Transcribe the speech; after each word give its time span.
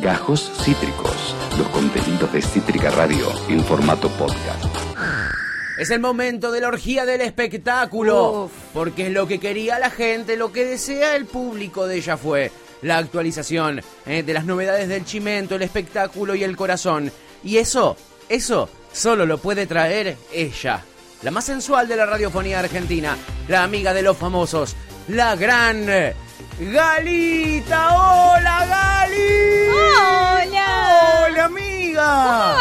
Gajos 0.00 0.50
Cítricos, 0.62 1.34
los 1.58 1.68
contenidos 1.68 2.32
de 2.32 2.40
Cítrica 2.40 2.90
Radio 2.90 3.28
en 3.50 3.62
formato 3.62 4.08
podcast. 4.08 4.64
Es 5.78 5.90
el 5.90 6.00
momento 6.00 6.50
de 6.50 6.62
la 6.62 6.68
orgía 6.68 7.04
del 7.04 7.20
espectáculo. 7.20 8.44
Uf. 8.44 8.52
Porque 8.72 9.08
es 9.08 9.12
lo 9.12 9.26
que 9.26 9.38
quería 9.38 9.78
la 9.78 9.90
gente, 9.90 10.36
lo 10.36 10.52
que 10.52 10.64
desea 10.64 11.16
el 11.16 11.26
público 11.26 11.86
de 11.86 11.96
ella 11.96 12.16
fue 12.16 12.50
la 12.80 12.96
actualización 12.96 13.82
eh, 14.06 14.22
de 14.22 14.32
las 14.32 14.46
novedades 14.46 14.88
del 14.88 15.04
chimento, 15.04 15.56
el 15.56 15.62
espectáculo 15.62 16.34
y 16.34 16.44
el 16.44 16.56
corazón. 16.56 17.12
Y 17.44 17.58
eso, 17.58 17.96
eso 18.30 18.70
solo 18.92 19.26
lo 19.26 19.36
puede 19.36 19.66
traer 19.66 20.16
ella. 20.32 20.82
La 21.22 21.30
más 21.30 21.44
sensual 21.44 21.88
de 21.88 21.96
la 21.96 22.06
radiofonía 22.06 22.60
argentina, 22.60 23.18
la 23.48 23.64
amiga 23.64 23.92
de 23.92 24.02
los 24.02 24.16
famosos, 24.16 24.74
la 25.08 25.36
gran 25.36 25.84
eh, 25.90 26.14
Galita. 26.60 27.88
¡Hola, 27.96 28.66
Gali! 28.66 29.68
Hola. 29.70 31.24
¡Hola, 31.26 31.44
amiga! 31.46 32.56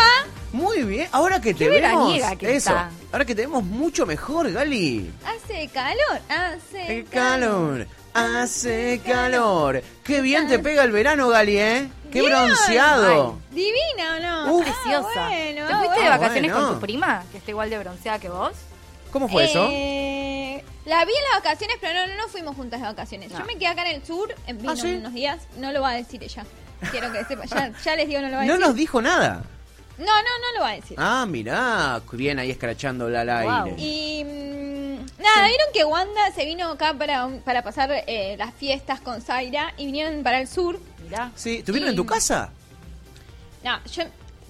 Muy 0.54 0.84
bien, 0.84 1.10
ahora 1.12 1.42
que 1.42 1.54
te 1.54 1.66
Qué 1.68 1.82
vemos, 1.82 2.14
que 2.38 2.56
eso, 2.56 2.70
está. 2.72 2.90
ahora 3.12 3.26
que 3.26 3.36
te 3.36 3.42
vemos 3.42 3.62
mucho 3.64 4.06
mejor, 4.06 4.50
Gali. 4.54 5.12
Hace 5.26 5.68
calor, 5.68 6.20
hace 6.30 6.98
El 7.00 7.06
calor, 7.10 7.88
hace 8.14 9.02
calor. 9.06 9.84
Qué 10.04 10.22
bien 10.22 10.48
te 10.48 10.60
pega 10.60 10.86
el 10.86 10.94
verano, 10.94 11.28
Gali, 11.28 11.58
¿eh? 11.60 11.90
Qué 12.10 12.22
bronceado. 12.22 13.38
Divina 13.52 14.16
o 14.16 14.20
no? 14.48 14.54
Uf. 14.56 14.64
Preciosa. 14.64 15.28
Ah, 15.28 15.30
bueno, 15.30 15.68
¿Te 15.68 15.74
ah, 15.74 15.78
fuiste 15.80 16.00
de 16.00 16.08
Ah, 16.08 16.18
vacaciones 16.18 16.52
bueno. 16.54 16.68
con 16.68 16.76
tu 16.76 16.82
prima? 16.82 17.24
Que 17.34 17.38
está 17.40 17.52
igual 17.52 17.70
de 17.70 17.80
bronceada 17.80 18.18
que 18.20 18.30
vos. 18.30 18.54
¿Cómo 19.12 19.28
fue 19.28 19.44
eso? 19.46 19.68
La 20.86 21.04
vi 21.06 21.12
en 21.12 21.24
las 21.34 21.44
vacaciones, 21.44 21.78
pero 21.82 22.08
no, 22.08 22.16
no 22.16 22.28
fuimos 22.30 22.56
juntas 22.56 22.80
de 22.82 22.88
vacaciones. 22.88 23.32
No. 23.32 23.40
Yo 23.40 23.46
me 23.46 23.54
quedé 23.56 23.68
acá 23.68 23.88
en 23.90 23.96
el 23.98 24.06
sur, 24.06 24.34
en 24.48 24.58
vino 24.58 24.72
¿Ah, 24.72 24.76
sí? 24.76 24.88
unos 24.96 25.14
días. 25.14 25.40
No 25.58 25.72
lo 25.72 25.82
va 25.82 25.90
a 25.90 25.94
decir 25.96 26.24
ella. 26.24 26.46
Quiero 26.92 27.12
que 27.12 27.24
sepa. 27.26 27.46
Ya, 27.46 27.72
ya 27.84 27.96
les 27.96 28.08
digo, 28.08 28.22
no 28.22 28.30
lo 28.30 28.36
va 28.38 28.42
a 28.42 28.46
No 28.46 28.54
decir. 28.54 28.68
nos 28.68 28.76
dijo 28.76 29.02
nada. 29.02 29.44
No, 29.98 30.06
no, 30.06 30.12
no 30.14 30.56
lo 30.56 30.62
va 30.62 30.70
a 30.70 30.76
decir. 30.76 30.96
Ah, 30.98 31.26
mirá, 31.28 32.02
bien 32.14 32.40
ahí 32.40 32.50
escrachándola 32.52 33.22
al 33.22 33.28
Wow. 33.44 33.52
aire. 33.66 33.76
Y 33.82 34.24
mm, 34.24 35.22
nada, 35.22 35.46
vieron 35.48 35.68
que 35.74 35.84
Wanda 35.84 36.32
se 36.34 36.46
vino 36.46 36.70
acá 36.72 36.94
para, 36.94 37.28
para 37.44 37.62
pasar 37.64 37.92
eh, 38.08 38.36
las 38.38 38.54
fiestas 38.54 39.02
con 39.02 39.22
Zaira 39.22 39.74
y 39.78 39.88
vinieron 39.88 40.24
para 40.24 40.40
el 40.40 40.48
sur. 40.48 40.80
Mirá. 41.04 41.32
Sí, 41.36 41.58
¿estuvieron 41.58 41.90
Y- 41.90 41.92
en 41.92 41.96
tu 41.98 42.06
casa? 42.06 42.50
No, 43.64 43.78
yo 43.92 44.04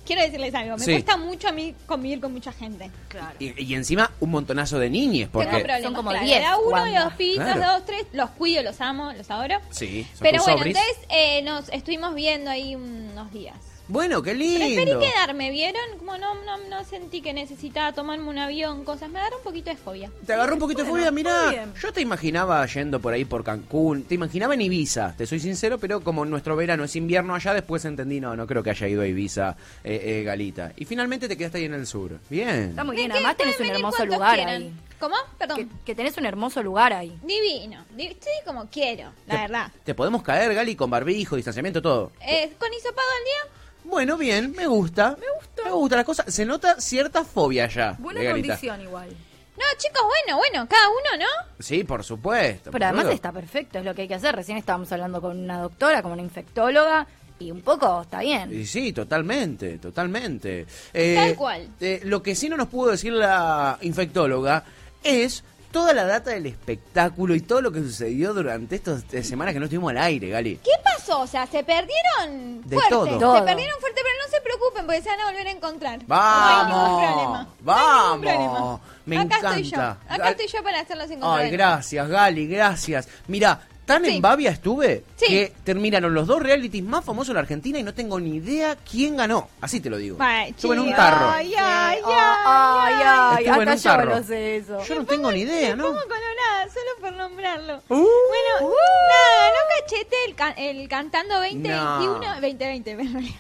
quiero 0.10 0.24
decirles 0.24 0.56
algo. 0.56 0.76
Me 0.78 0.84
Sí. 0.84 0.92
cuesta 0.94 1.18
mucho 1.18 1.48
a 1.50 1.52
mí 1.52 1.76
convivir 1.86 2.20
con 2.20 2.34
mucha 2.34 2.52
gente. 2.52 2.90
Claro. 3.10 3.36
Y, 3.38 3.64
y 3.64 3.76
encima 3.76 4.10
un 4.20 4.32
montonazo 4.32 4.80
de 4.80 4.90
niñes, 4.90 5.30
Tengo 5.30 5.44
porque... 5.44 5.58
problemas. 5.60 5.84
Son 5.84 5.94
como 5.94 6.10
claro. 6.10 6.26
10, 6.26 6.38
Era 6.40 6.58
uno 6.58 6.86
los 7.06 7.14
pibitos, 7.14 7.46
Claro. 7.46 7.74
dos, 7.74 7.86
tres. 7.86 8.06
Los 8.14 8.30
cuido, 8.32 8.64
los 8.64 8.82
amo, 8.82 9.14
los 9.14 9.30
adoro. 9.30 9.60
Sí, 9.70 10.04
son 10.14 10.20
Pero 10.22 10.38
tus 10.38 10.46
bueno, 10.48 10.58
sobris. 10.60 10.76
entonces 10.78 11.06
eh, 11.10 11.42
nos 11.44 11.70
estuvimos 11.70 12.16
viendo 12.16 12.50
ahí 12.50 12.76
unos 12.76 13.32
días. 13.32 13.56
Bueno, 13.90 14.22
qué 14.22 14.32
Preferí 14.36 14.76
lindo. 14.86 15.00
quedarme, 15.00 15.50
¿vieron? 15.50 15.82
Como 15.98 16.16
no, 16.20 16.36
no, 16.44 16.58
no 16.70 16.84
sentí 16.86 17.22
que 17.22 17.34
necesitaba 17.34 17.92
tomarme 17.92 18.30
un 18.30 18.38
avión, 18.38 18.86
cosas. 18.86 19.10
Me 19.10 19.20
agarró 19.20 19.38
un 19.38 19.44
poquito 19.44 19.72
de 19.72 19.78
fobia. 19.78 20.12
Te 20.28 20.34
agarró 20.34 20.54
un 20.54 20.60
poquito 20.60 20.84
de 20.84 20.90
fobia, 20.90 21.10
mirá. 21.10 21.68
Yo 21.82 21.92
te 21.92 22.00
imaginaba 22.02 22.64
yendo 22.68 23.00
por 23.00 23.14
ahí 23.14 23.26
por 23.26 23.44
Cancún, 23.44 24.04
te 24.04 24.14
imaginaba 24.14 24.54
en 24.54 24.62
Ibiza, 24.62 25.16
te 25.18 25.26
soy 25.26 25.40
sincero, 25.40 25.80
pero 25.80 26.02
como 26.02 26.24
nuestro 26.24 26.56
verano 26.56 26.84
es 26.84 26.96
invierno 26.96 27.34
allá, 27.34 27.54
después 27.56 27.84
entendí, 27.86 28.20
no, 28.22 28.36
no 28.36 28.46
creo 28.46 28.62
que 28.62 28.70
haya 28.70 28.88
ido 28.88 29.02
a 29.02 29.08
Ibiza, 29.08 29.58
eh, 29.84 30.20
eh, 30.20 30.24
Galita. 30.24 30.72
Y 30.78 30.86
finalmente 30.86 31.28
te 31.28 31.36
quedaste 31.36 31.58
ahí 31.58 31.66
en 31.66 31.74
el 31.74 31.88
sur. 31.88 32.20
Bien. 32.30 32.70
Está 32.70 32.84
muy 32.84 32.96
¿De 32.96 33.02
bien. 33.02 33.12
Además 33.14 33.38
tenés 33.38 33.60
un 33.60 33.66
hermoso 33.70 34.06
lugar 34.06 34.36
quieran? 34.36 34.62
ahí. 34.62 34.74
¿Cómo? 35.00 35.16
Perdón. 35.40 35.58
Que, 35.58 35.68
que 35.86 35.96
tenés 35.96 36.16
un 36.18 36.26
hermoso 36.28 36.62
lugar 36.62 36.94
ahí. 36.94 37.18
Divino. 37.24 37.86
Di- 37.96 38.10
Sí, 38.20 38.30
como 38.46 38.70
quiero, 38.70 39.12
la 39.26 39.36
Te- 39.36 39.42
verdad. 39.42 39.72
Te 39.84 39.96
podemos 39.96 40.22
caer, 40.22 40.54
Gali, 40.54 40.76
con 40.76 40.90
barbijo, 40.92 41.36
distanciamiento, 41.38 41.82
todo. 41.82 42.12
Eh, 42.22 42.52
¿Con 42.60 42.72
hisopado 42.74 43.08
al 43.18 43.24
día? 43.24 43.59
Bueno, 43.90 44.18
bien, 44.18 44.54
me 44.56 44.68
gusta. 44.68 45.18
Me 45.20 45.26
gusta. 45.36 45.64
Me 45.66 45.72
gusta 45.72 45.96
la 45.98 46.04
cosa. 46.04 46.24
Se 46.28 46.46
nota 46.46 46.80
cierta 46.80 47.24
fobia 47.24 47.68
ya. 47.68 47.96
Buena 48.00 48.22
de 48.22 48.32
condición 48.32 48.82
igual. 48.82 49.10
No, 49.10 49.66
chicos, 49.78 50.02
bueno, 50.04 50.38
bueno, 50.38 50.68
cada 50.70 50.88
uno, 50.88 51.26
¿no? 51.26 51.50
Sí, 51.60 51.84
por 51.84 52.04
supuesto. 52.04 52.72
Pero 52.72 52.86
además 52.86 53.08
está 53.08 53.34
perfecto, 53.34 53.80
es 53.80 53.84
lo 53.84 53.94
que 53.94 54.04
hay 54.04 54.08
que 54.08 54.16
hacer. 54.16 54.34
Recién 54.34 54.58
estábamos 54.58 54.90
hablando 54.94 55.20
con 55.20 55.38
una 55.38 55.60
doctora, 55.60 56.02
con 56.02 56.14
una 56.14 56.22
infectóloga, 56.22 57.06
y 57.40 57.52
un 57.52 57.62
poco 57.62 58.04
está 58.04 58.22
bien. 58.22 58.58
Y 58.58 58.66
sí, 58.66 58.94
totalmente, 58.94 59.78
totalmente. 59.80 60.66
Eh, 60.94 61.16
Tal 61.16 61.36
cual. 61.36 61.68
eh, 61.82 62.00
lo 62.06 62.24
que 62.24 62.36
sí 62.36 62.48
no 62.48 62.56
nos 62.56 62.70
pudo 62.70 62.92
decir 62.92 63.12
la 63.12 63.78
infectóloga 63.82 64.64
es 65.04 65.44
toda 65.72 65.94
la 65.94 66.06
data 66.06 66.32
del 66.32 66.46
espectáculo 66.46 67.36
y 67.36 67.42
todo 67.42 67.62
lo 67.62 67.72
que 67.72 67.80
sucedió 67.82 68.34
durante 68.34 68.76
estas 68.76 69.04
semanas 69.24 69.54
que 69.54 69.60
no 69.60 69.66
estuvimos 69.66 69.92
al 69.92 69.98
aire, 70.00 70.30
Gali. 70.30 70.58
¿Qué 70.58 70.72
pasó? 70.84 71.22
O 71.22 71.28
sea, 71.28 71.46
se 71.48 71.64
perdieron 71.64 72.62
De 72.68 72.76
fuerte. 72.76 72.90
todo. 72.90 73.18
Todo. 73.20 73.36
Se 73.40 73.44
perdieron 73.44 73.80
fuerte, 73.80 74.02
pero 74.04 74.16
no 74.26 74.32
se 74.32 74.42
preocupen 74.42 74.86
porque 74.86 75.02
se 75.02 75.10
van 75.10 75.20
a 75.22 75.26
volver 75.26 75.48
a 75.48 75.52
encontrar. 75.52 76.00
¡Vamos! 76.08 76.70
No 76.70 77.00
hay 77.00 77.08
ningún 77.08 77.14
problema. 77.16 77.48
¡Vamos! 77.62 78.22
No 78.24 78.30
hay 78.30 78.38
ningún 78.38 78.56
problema. 78.56 78.80
Me 79.06 79.18
Acá 79.18 79.36
estoy 79.38 79.64
yo. 79.64 79.76
encanta. 79.78 79.92
Acá 80.14 80.18
Gal- 80.24 80.32
estoy 80.32 80.48
yo 80.48 80.64
para 80.64 80.80
hacerlos 80.82 81.12
encontrar. 81.12 81.40
Ay, 81.46 81.52
gracias, 81.52 82.08
Gali, 82.10 82.48
gracias. 82.48 83.08
Mira, 83.28 83.62
tan 83.94 84.06
Sí. 84.06 84.16
en 84.16 84.22
babia 84.22 84.52
estuve 84.52 85.04
Sí. 85.16 85.26
que 85.28 85.54
terminaron 85.64 86.14
los 86.14 86.28
dos 86.28 86.42
realities 86.42 86.84
más 86.84 87.04
famosos 87.04 87.30
de 87.30 87.34
la 87.36 87.40
Argentina 87.42 87.78
y 87.80 87.84
no 87.84 87.94
tengo 87.94 88.20
ni 88.20 88.36
idea 88.38 88.78
quién 88.90 89.18
ganó. 89.18 89.50
Así 89.62 89.80
te 89.80 89.90
lo 89.90 89.98
digo. 89.98 90.18
Ay, 90.20 90.52
Estuve 90.52 90.76
en 90.76 90.82
un 90.82 90.96
tarro. 90.96 91.30
Ay, 91.30 91.54
ay, 91.58 92.00
ay, 92.06 92.14
ay, 92.46 92.94
ay, 93.06 93.46
Estuve 93.46 93.64
en 93.64 93.70
un 93.70 93.76
yo 93.78 93.84
tarro. 93.84 94.06
lo 94.18 94.24
sé 94.24 94.56
eso. 94.58 94.84
Yo 94.84 94.96
no 94.96 95.06
tengo 95.06 95.32
ni 95.32 95.42
idea, 95.42 95.76
¿no? 95.76 95.86
pongo 95.86 96.00
colorada 96.02 96.68
solo 96.74 97.02
por 97.02 97.14
nombrarlo. 97.14 97.78
Uh. 97.90 97.96
bueno, 97.98 98.74
nada, 98.74 99.50
no 99.50 99.82
cachete 99.88 100.16
el, 100.28 100.36
can- 100.36 100.54
el 100.58 100.88
cantando 100.88 101.36
2021, 101.36 102.20
No. 102.20 102.34
2020, 102.42 102.92
en 102.92 102.98
realidad. 103.14 103.40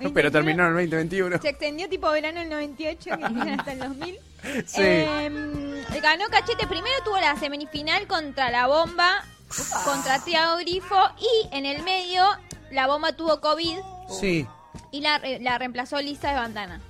Pero 0.00 0.12
21. 0.12 0.30
terminó 0.32 0.62
en 0.64 0.68
el 0.78 0.90
2021. 0.90 1.40
Se 1.40 1.48
extendió 1.50 1.88
tipo 1.88 2.10
verano 2.10 2.40
el 2.40 2.48
98, 2.50 3.10
que 3.16 3.50
hasta 3.52 3.72
el 3.72 3.78
2000. 3.78 4.18
Sí. 4.66 4.82
Eh, 4.82 5.30
ganó 6.02 6.26
Cachete. 6.30 6.66
Primero 6.66 6.94
tuvo 7.02 7.18
la 7.18 7.34
semifinal 7.38 8.06
contra 8.06 8.50
la 8.50 8.66
bomba, 8.66 9.24
contra 9.84 10.18
Tiago 10.24 10.56
Grifo. 10.58 10.96
Y 11.18 11.48
en 11.56 11.66
el 11.66 11.82
medio, 11.82 12.24
la 12.70 12.86
bomba 12.86 13.12
tuvo 13.12 13.40
COVID 13.40 13.78
Sí. 14.20 14.46
y 14.90 15.00
la, 15.00 15.18
re- 15.18 15.40
la 15.40 15.58
reemplazó 15.58 16.00
Lisa 16.00 16.28
de 16.30 16.34
Bandana. 16.36 16.80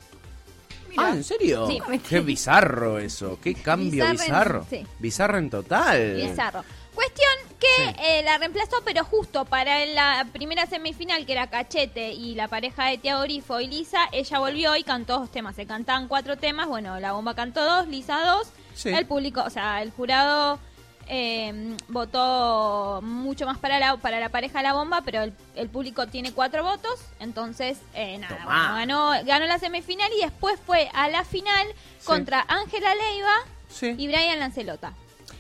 Ah, 0.97 1.11
¿en 1.11 1.25
serio? 1.25 1.67
Sí. 1.67 1.81
Qué 2.09 2.21
bizarro 2.21 2.99
eso. 3.01 3.39
Qué 3.43 3.55
cambio 3.55 4.05
Bizarro 4.05 4.11
en- 4.13 4.17
bizarro. 4.27 4.67
sí. 4.71 4.87
Bizarro 5.01 5.39
en 5.39 5.51
total. 5.51 6.15
Bizarro. 6.15 6.65
Cuestión 6.95 7.31
que 7.59 7.67
Sí. 7.85 7.95
eh, 8.05 8.23
la 8.25 8.39
reemplazó, 8.39 8.77
pero 8.85 9.05
justo 9.05 9.45
para 9.45 9.85
la 9.87 10.25
primera 10.33 10.67
semifinal, 10.67 11.27
que 11.27 11.33
era 11.33 11.49
Cachete 11.51 12.13
y 12.13 12.37
la 12.37 12.47
pareja 12.47 12.87
de 12.87 12.99
Tiago 12.99 13.23
Grifo 13.23 13.59
y 13.61 13.67
Lisa, 13.67 14.07
ella 14.13 14.39
volvió 14.39 14.77
y 14.77 14.85
cantó 14.85 15.19
dos 15.19 15.33
temas. 15.33 15.57
Se 15.57 15.67
cantaban 15.67 16.07
cuatro 16.07 16.37
temas. 16.39 16.69
Bueno, 16.69 17.01
la 17.01 17.11
bomba 17.11 17.35
cantó 17.35 17.65
dos, 17.65 17.89
Lisa 17.89 18.21
dos. 18.25 18.47
Sí. 18.75 18.91
El 18.91 19.07
público, 19.07 19.43
o 19.45 19.51
sea, 19.51 19.83
el 19.83 19.91
jurado 19.91 20.61
eh, 21.09 21.77
votó 21.89 23.01
mucho 23.03 23.47
más 23.47 23.59
para 23.59 23.79
la, 23.79 23.97
para 23.97 24.21
la 24.21 24.29
pareja 24.29 24.63
la 24.63 24.73
bomba, 24.73 25.03
pero 25.05 25.23
el, 25.23 25.33
el 25.57 25.69
público 25.69 26.07
tiene 26.07 26.33
cuatro 26.33 26.63
votos. 26.63 27.01
Entonces, 27.21 27.79
eh, 27.95 28.19
nada, 28.19 28.39
bueno, 28.45 28.75
ganó, 28.75 29.25
ganó 29.27 29.47
la 29.47 29.59
semifinal 29.59 30.11
y 30.19 30.23
después 30.23 30.59
fue 30.65 30.89
a 30.95 31.09
la 31.09 31.25
final 31.25 31.67
Sí. 31.99 32.07
contra 32.07 32.45
Ángela 32.49 32.95
Leiva 32.95 33.33
Sí. 33.69 33.95
y 33.97 34.07
Brian 34.07 34.39
Lancelota. 34.39 34.93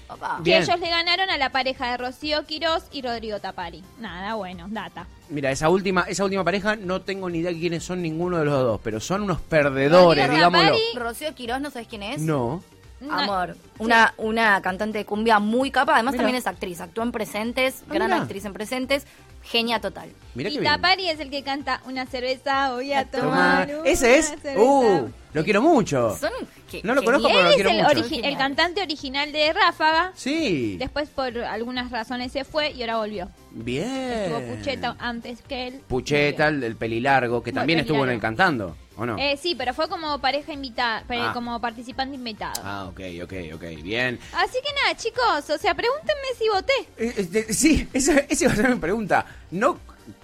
Opa. 0.08 0.38
Bien. 0.42 0.58
Que 0.58 0.64
ellos 0.70 0.80
le 0.80 0.90
ganaron 0.90 1.30
a 1.30 1.38
la 1.38 1.48
pareja 1.50 1.90
de 1.90 1.96
Rocío 1.96 2.44
Quirós 2.44 2.84
y 2.92 3.00
Rodrigo 3.00 3.40
Tapari. 3.40 3.82
Nada, 3.98 4.34
bueno, 4.34 4.66
data. 4.68 5.06
Mira, 5.30 5.50
esa 5.50 5.70
última, 5.70 6.02
esa 6.02 6.24
última 6.24 6.44
pareja 6.44 6.76
no 6.76 7.00
tengo 7.00 7.30
ni 7.30 7.38
idea 7.38 7.52
quiénes 7.52 7.84
son 7.84 8.02
ninguno 8.02 8.36
de 8.38 8.44
los 8.44 8.62
dos, 8.62 8.80
pero 8.84 9.00
son 9.00 9.22
unos 9.22 9.40
perdedores, 9.40 10.24
Rodrigo 10.26 10.34
digámoslo. 10.50 10.68
Tapari. 10.68 10.82
Rocío 10.98 11.34
Quirós, 11.34 11.60
¿no 11.62 11.70
sabes 11.70 11.88
quién 11.88 12.02
es? 12.02 12.20
No. 12.20 12.62
Amor, 13.10 13.56
una, 13.78 14.14
una 14.16 14.60
cantante 14.62 14.98
de 14.98 15.04
cumbia 15.04 15.38
muy 15.38 15.70
capa, 15.70 15.94
además 15.94 16.12
Mira. 16.12 16.22
también 16.22 16.36
es 16.38 16.46
actriz, 16.46 16.80
actuó 16.80 17.02
en 17.04 17.12
presentes, 17.12 17.82
Ah, 17.88 17.94
gran 17.94 18.12
actriz 18.12 18.44
en 18.44 18.52
presentes, 18.54 19.06
genia 19.42 19.80
total. 19.80 20.08
Y. 20.36 20.58
Tapari 20.58 21.08
es 21.10 21.20
el 21.20 21.28
que 21.30 21.42
canta 21.42 21.82
una 21.86 22.06
cerveza, 22.06 22.72
voy 22.72 22.92
a 22.94 23.04
tomar. 23.04 23.68
una 23.80 23.88
Ese 23.90 24.18
es. 24.18 24.26
cerveza". 24.40 24.58
Uh, 24.60 25.08
lo 25.34 25.44
quiero 25.44 25.60
mucho. 25.60 26.16
Son 26.16 26.30
que- 26.70 26.80
No 26.82 26.94
lo 26.94 27.00
que 27.02 27.04
conozco, 27.06 27.28
pero 27.28 27.40
lo 27.42 27.46
Él 27.48 27.50
es 27.50 27.54
quiero 27.56 27.70
el, 27.90 27.98
mucho. 28.02 28.14
el 28.26 28.36
cantante 28.38 28.80
original 28.80 29.32
de 29.32 29.52
Ráfaga. 29.52 30.12
Sí. 30.14 30.76
Después, 30.78 31.08
por 31.10 31.36
algunas 31.38 31.90
razones, 31.90 32.32
se 32.32 32.44
fue 32.44 32.70
y 32.70 32.80
ahora 32.82 32.96
volvió. 32.98 33.28
Bien. 33.50 33.86
Estuvo 34.32 34.56
Pucheta 34.56 34.96
antes 34.98 35.42
que 35.42 35.66
él. 35.68 35.80
Pucheta, 35.88 36.48
el, 36.48 36.62
el 36.64 36.76
pelilargo, 36.76 37.42
que 37.42 37.50
Muy 37.52 37.56
también 37.60 37.80
estuvo 37.80 38.02
en 38.04 38.10
el 38.10 38.20
cantando, 38.20 38.76
¿o 38.96 39.06
no? 39.06 39.16
Eh, 39.18 39.36
sí, 39.40 39.54
pero 39.54 39.74
fue 39.74 39.88
como 39.88 40.18
pareja 40.20 40.52
invitada, 40.52 41.04
Ah. 41.08 41.30
como 41.34 41.60
participante 41.60 42.14
invitado. 42.16 42.60
Ah, 42.64 42.86
ok, 42.88 43.00
ok, 43.24 43.32
ok. 43.54 43.62
Bien. 43.82 44.18
Así 44.34 44.58
que 44.62 44.72
nada, 44.82 44.96
chicos, 44.96 45.50
o 45.50 45.58
sea, 45.58 45.74
pregúntenme 45.74 46.28
si 46.38 46.48
voté. 46.48 46.72
Eh, 46.96 47.14
este, 47.18 47.52
sí, 47.52 47.88
esa, 47.92 48.18
esa 48.20 48.44
iba 48.44 48.52
a 48.52 48.56
ser 48.56 48.68
mi 48.70 48.76
pregunta. 48.80 49.24
No 49.50 49.78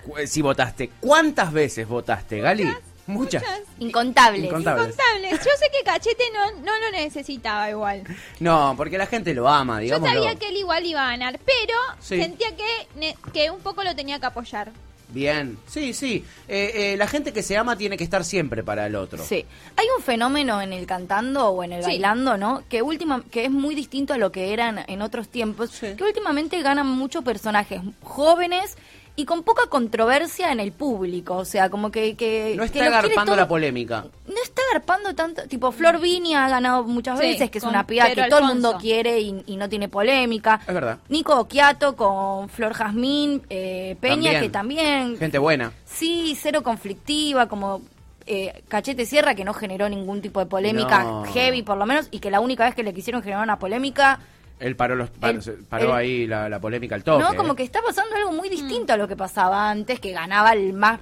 cu- 0.05 0.17
si 0.27 0.43
votaste. 0.43 0.91
¿Cuántas 1.01 1.53
veces 1.53 1.87
votaste, 1.89 2.41
Gali? 2.41 2.65
Muchas. 3.07 3.43
muchas. 3.43 3.61
Incontables. 3.81 4.45
Incontables. 4.45 4.85
Incontables. 4.95 5.31
Yo 5.45 5.51
sé 5.59 5.67
que 5.77 5.83
Cachete 5.85 6.25
no, 6.33 6.53
no 6.63 6.79
lo 6.79 6.91
necesitaba 6.93 7.69
igual. 7.71 8.05
No, 8.39 8.75
porque 8.77 8.99
la 8.99 9.07
gente 9.07 9.35
lo 9.35 9.49
ama, 9.49 9.77
Yo 9.79 9.81
digamos. 9.99 10.09
sabía 10.11 10.35
que 10.37 10.49
él 10.49 10.57
igual 10.59 10.85
iba 10.87 11.03
a 11.07 11.11
ganar, 11.11 11.41
pero 11.45 11.75
Sí. 11.99 12.21
sentía 12.21 12.55
que, 12.55 12.87
ne- 12.97 13.17
que 13.33 13.51
un 13.51 13.61
poco 13.61 13.83
lo 13.83 13.97
tenía 13.97 14.21
que 14.21 14.27
apoyar. 14.27 14.71
Bien, 15.13 15.59
sí, 15.67 15.93
sí. 15.93 16.25
Eh, 16.49 16.93
eh, 16.93 16.97
la 16.97 17.07
gente 17.07 17.33
que 17.33 17.43
se 17.43 17.57
ama 17.57 17.77
tiene 17.77 17.97
que 17.97 18.05
estar 18.05 18.25
siempre 18.25 18.63
para 18.63 18.87
el 18.87 18.97
otro. 18.97 19.25
Sí. 19.25 19.45
Hay 19.77 19.87
un 19.97 20.03
fenómeno 20.03 20.61
en 20.63 20.73
el 20.73 20.87
cantando 20.87 21.49
o 21.49 21.65
en 21.65 21.73
el 21.73 21.83
Sí. 21.83 21.91
bailando, 21.91 22.37
¿no? 22.37 22.63
Que 22.69 22.83
última, 22.83 23.23
que 23.31 23.45
es 23.47 23.51
muy 23.51 23.75
distinto 23.75 24.15
a 24.15 24.19
lo 24.19 24.31
que 24.33 24.53
eran 24.53 24.85
en 24.89 25.03
otros 25.03 25.29
tiempos, 25.29 25.71
Sí. 25.71 25.95
que 25.97 26.05
últimamente 26.05 26.61
ganan 26.63 26.87
muchos 26.87 27.25
personajes 27.25 27.81
jóvenes 28.03 28.77
y 29.17 29.25
con 29.25 29.43
poca 29.43 29.67
controversia 29.69 30.53
en 30.53 30.61
el 30.61 30.73
público, 30.73 31.37
o 31.37 31.45
sea, 31.45 31.69
como 31.69 31.91
que 31.91 32.17
que 32.17 32.55
No 32.57 32.63
está 32.65 32.87
agarpando 32.87 33.33
todo- 33.33 33.37
la 33.37 33.49
polémica. 33.49 34.07
No 34.27 34.43
está 34.71 34.95
agarpando 34.95 35.15
tanto, 35.15 35.43
tipo 35.49 35.73
Flor 35.73 36.01
Vini 36.01 36.35
ha 36.35 36.49
ganado 36.49 36.85
muchas 36.85 37.19
Sí, 37.19 37.27
veces, 37.27 37.51
que 37.51 37.59
es 37.59 37.65
una 37.65 37.87
piba 37.87 38.07
que 38.11 38.25
todo 38.29 38.41
el 38.41 38.47
mundo 38.47 38.77
quiere 38.81 39.21
y, 39.21 39.43
y 39.47 39.57
no 39.57 39.69
tiene 39.69 39.89
polémica. 39.89 40.61
Es 40.67 40.75
verdad. 40.75 40.99
Nico 41.09 41.39
Occhiato 41.39 41.97
con 41.97 42.49
Flor 42.49 42.73
Jazmín, 42.75 43.43
eh, 43.51 43.97
Peña, 44.01 44.15
También. 44.33 44.41
que 44.43 44.49
también 44.49 45.19
Gente 45.19 45.39
buena. 45.39 45.73
Sí, 45.85 46.37
cero 46.41 46.63
conflictiva, 46.63 47.47
como 47.49 47.83
eh, 48.27 48.63
Cachete 48.69 49.07
Sierra, 49.07 49.35
que 49.35 49.45
no 49.45 49.55
generó 49.55 49.89
ningún 49.89 50.21
tipo 50.23 50.41
de 50.41 50.47
polémica 50.47 51.03
No. 51.03 51.25
heavy, 51.25 51.63
por 51.63 51.77
lo 51.77 51.87
menos, 51.87 52.09
y 52.11 52.21
que 52.21 52.31
la 52.31 52.41
única 52.41 52.65
vez 52.65 52.75
que 52.75 52.83
le 52.83 52.95
quisieron 52.95 53.23
generar 53.23 53.43
una 53.43 53.59
polémica, 53.59 54.21
Él 54.61 54.77
paró, 54.77 54.95
los, 54.95 55.11
paró, 55.11 55.39
El- 55.39 55.43
se- 55.43 55.53
paró 55.53 55.87
el- 55.87 55.93
ahí 55.97 56.27
la, 56.27 56.49
la 56.49 56.61
polémica 56.61 56.95
al 56.95 57.03
toque. 57.03 57.23
¿no? 57.25 57.35
Como 57.35 57.55
¿eh? 57.55 57.57
que 57.57 57.63
está 57.65 57.81
pasando 57.83 58.15
algo 58.17 58.31
muy 58.33 58.49
distinto 58.49 58.93
a 58.93 58.97
lo 58.99 59.09
que 59.09 59.17
pasaba 59.17 59.71
antes, 59.71 59.99
que 60.01 60.13
ganaba 60.13 60.53
el 60.53 60.75
más 60.75 61.01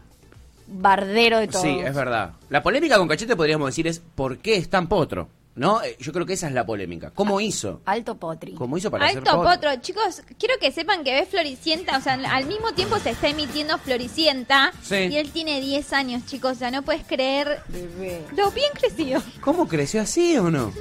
bardero 0.69 1.39
de 1.39 1.49
todos. 1.49 1.63
Sí, 1.63 1.79
es 1.85 1.95
verdad. 1.95 2.33
La 2.51 2.63
polémica 2.63 2.97
con 2.99 3.09
Cachete 3.09 3.37
podríamos 3.37 3.67
decir 3.69 3.87
es 3.87 4.01
¿por 4.15 4.39
qué 4.39 4.57
es 4.57 4.69
tan 4.69 4.89
potro? 4.89 5.29
¿No? 5.55 5.83
Eh, 5.83 5.97
Yo 5.99 6.13
creo 6.13 6.25
que 6.25 6.35
esa 6.35 6.47
es 6.47 6.53
la 6.53 6.65
polémica. 6.65 7.11
¿Cómo 7.13 7.41
hizo? 7.41 7.81
Alto 7.85 8.17
potri. 8.17 8.53
¿Cómo 8.55 8.79
hizo 8.79 8.93
para 8.93 9.09
ser 9.09 9.19
Alto 9.19 9.33
potro? 9.39 9.51
potro, 9.51 9.77
chicos, 9.81 10.23
quiero 10.39 10.55
que 10.61 10.71
sepan 10.71 11.03
que 11.03 11.13
ves 11.13 11.29
Floricienta, 11.31 11.99
o 11.99 12.01
sea, 12.01 12.15
al 12.15 12.47
mismo 12.47 12.71
tiempo 12.75 12.97
se 13.01 13.11
está 13.11 13.27
emitiendo 13.27 13.77
Floricienta 13.79 14.71
Sí. 14.83 14.95
y 15.11 15.17
él 15.17 15.33
tiene 15.33 15.61
10 15.61 15.93
años, 15.95 16.25
chicos, 16.27 16.53
o 16.53 16.55
sea, 16.55 16.71
no 16.71 16.83
puedes 16.83 17.05
creer 17.05 17.61
Bebé. 17.67 18.23
lo 18.37 18.53
bien 18.53 18.71
crecido. 18.73 19.21
¿Cómo 19.41 19.67
creció 19.67 20.01
así 20.01 20.39
o 20.39 20.49
no? 20.49 20.73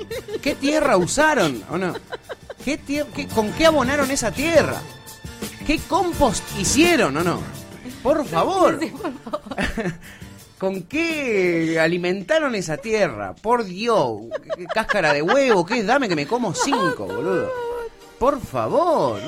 ¿Qué 0.44 0.54
tierra 0.54 0.96
usaron 0.98 1.64
o 1.72 1.78
no? 1.80 1.96
¿Qué 2.64 2.80
tier- 2.80 3.08
qué- 3.16 3.28
¿Con 3.28 3.52
qué 3.54 3.66
abonaron 3.66 4.12
esa 4.12 4.30
tierra? 4.32 4.80
¿Qué 5.66 5.80
compost 5.90 6.44
hicieron 6.60 7.18
o 7.18 7.24
no? 7.24 7.42
Por 8.04 8.24
favor. 8.28 8.80
¿Con 10.58 10.84
qué 10.84 11.80
alimentaron 11.80 12.56
esa 12.56 12.78
tierra? 12.78 13.36
Por 13.36 13.64
Dios. 13.64 14.22
¿Qué 14.56 14.66
cáscara 14.66 15.14
de 15.14 15.22
huevo? 15.22 15.66
¿Qué? 15.66 15.84
Dame 15.84 16.10
que 16.10 16.16
me 16.16 16.26
como 16.26 16.54
cinco, 16.54 17.06
boludo. 17.06 17.52
Por 18.18 18.42
favor. 18.42 19.22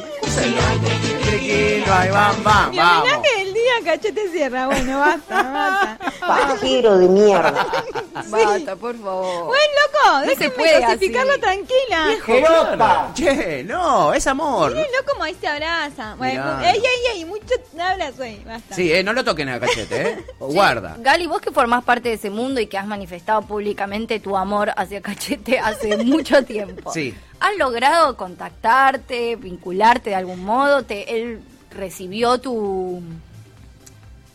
Van, 1.87 2.43
van, 2.43 2.75
vamos. 2.75 3.48
Día 3.59 3.93
Cachete 3.93 4.31
Sierra, 4.31 4.67
bueno, 4.67 4.99
basta, 4.99 5.43
basta. 5.51 5.97
Pajero 6.19 6.97
de 6.97 7.07
mierda. 7.07 7.65
Basta, 8.29 8.75
por 8.75 8.95
favor. 9.01 9.45
Buen 9.45 9.61
loco, 9.81 10.19
No 10.19 10.21
déjenme 10.27 10.49
puede 10.51 10.85
cosificarlo 10.85 11.31
así. 11.31 11.41
tranquila. 11.41 12.15
Claro. 12.25 13.11
Che, 13.15 13.63
no, 13.63 14.13
es 14.13 14.27
amor. 14.27 14.71
Miren 14.75 14.87
loco, 14.99 15.23
ahí 15.23 15.35
se 15.39 15.47
abraza. 15.47 16.15
Bueno, 16.15 16.43
Mirá. 16.57 16.71
ey, 16.71 16.77
ey, 16.79 17.17
ey, 17.19 17.25
mucho 17.25 17.55
abrazo 17.79 18.23
ahí, 18.23 18.43
basta. 18.45 18.75
Sí, 18.75 18.91
eh, 18.91 19.03
no 19.03 19.13
lo 19.13 19.23
toquen 19.23 19.49
a 19.49 19.59
cachete, 19.59 20.01
¿eh? 20.01 20.25
O 20.39 20.47
Guarda. 20.47 20.95
Gali, 20.99 21.27
vos 21.27 21.39
que 21.41 21.51
formás 21.51 21.83
parte 21.85 22.09
de 22.09 22.15
ese 22.15 22.29
mundo 22.29 22.59
y 22.59 22.67
que 22.67 22.77
has 22.77 22.85
manifestado 22.87 23.41
públicamente 23.43 24.19
tu 24.19 24.35
amor 24.35 24.71
hacia 24.75 25.01
Cachete 25.01 25.57
hace 25.59 25.97
mucho 25.97 26.43
tiempo. 26.43 26.91
Sí. 26.91 27.15
¿Has 27.39 27.55
logrado 27.57 28.17
contactarte, 28.17 29.37
vincularte 29.37 30.09
de 30.11 30.15
algún 30.17 30.43
modo? 30.43 30.83
Te, 30.83 31.15
¿Él 31.15 31.39
recibió 31.71 32.37
tu, 32.39 33.01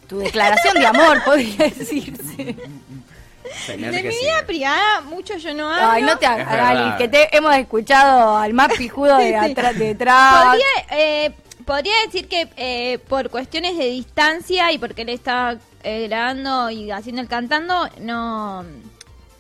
tu 0.07 0.19
declaración 0.19 0.75
de 0.75 0.87
amor, 0.87 1.23
podría 1.25 1.69
decirse? 1.69 2.57
De 3.69 3.77
mi 3.77 4.13
sí. 4.13 4.25
vida 4.25 4.45
privada, 4.47 5.01
mucho 5.03 5.37
yo 5.37 5.55
no 5.55 5.69
hablo. 5.69 5.91
Ay, 5.91 6.03
no 6.03 6.17
te 6.19 6.27
hagas, 6.27 6.97
que 6.97 7.09
te 7.09 7.37
hemos 7.37 7.55
escuchado 7.55 8.37
al 8.37 8.53
más 8.53 8.73
pijudo 8.73 9.17
de 9.17 9.29
Sí, 9.41 9.45
sí. 9.45 9.51
atrás, 9.53 9.79
detrás. 9.79 10.45
Podría, 10.47 10.65
eh, 10.91 11.33
podría 11.65 11.95
decir 12.07 12.29
que 12.29 12.49
eh, 12.57 12.99
por 13.09 13.31
cuestiones 13.31 13.77
de 13.77 13.87
distancia 13.87 14.73
y 14.73 14.79
porque 14.79 15.03
él 15.03 15.11
está 15.11 15.59
eh, 15.83 16.07
grabando 16.09 16.71
y 16.71 16.91
haciendo 16.91 17.21
el 17.21 17.29
cantando, 17.29 17.89
no, 18.01 18.65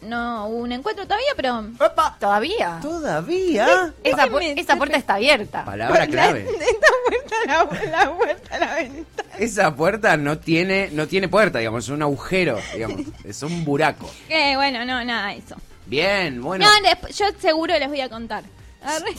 no 0.06 0.46
hubo 0.48 0.58
un 0.58 0.72
encuentro 0.72 1.04
todavía, 1.04 1.32
pero... 1.36 1.64
¡Opa! 1.80 2.16
¿Todavía? 2.20 2.78
¿Todavía? 2.82 3.92
Esa, 4.02 4.26
pu- 4.26 4.54
esa 4.56 4.76
puerta 4.76 4.96
está 4.96 5.14
abierta. 5.14 5.64
Palabra 5.64 6.06
clave. 6.08 6.46
Esta 6.60 6.86
puerta, 7.08 7.36
la, 7.46 8.04
la 8.04 8.16
puerta, 8.16 8.58
la 8.58 8.74
ventana. 8.74 9.28
Esa 9.38 9.74
puerta 9.74 10.16
no 10.16 10.38
tiene, 10.38 10.90
no 10.92 11.06
tiene 11.08 11.28
puerta, 11.28 11.58
digamos, 11.58 11.84
es 11.84 11.90
un 11.90 12.02
agujero, 12.02 12.58
digamos, 12.74 13.00
es 13.24 13.42
un 13.42 13.64
buraco. 13.64 14.10
Eh, 14.28 14.54
bueno, 14.56 14.84
no, 14.84 15.04
nada, 15.04 15.32
eso. 15.34 15.56
Bien, 15.86 16.40
bueno. 16.42 16.64
No, 16.64 17.08
yo 17.10 17.26
seguro 17.38 17.78
les 17.78 17.88
voy 17.88 18.00
a 18.00 18.08
contar. 18.08 18.44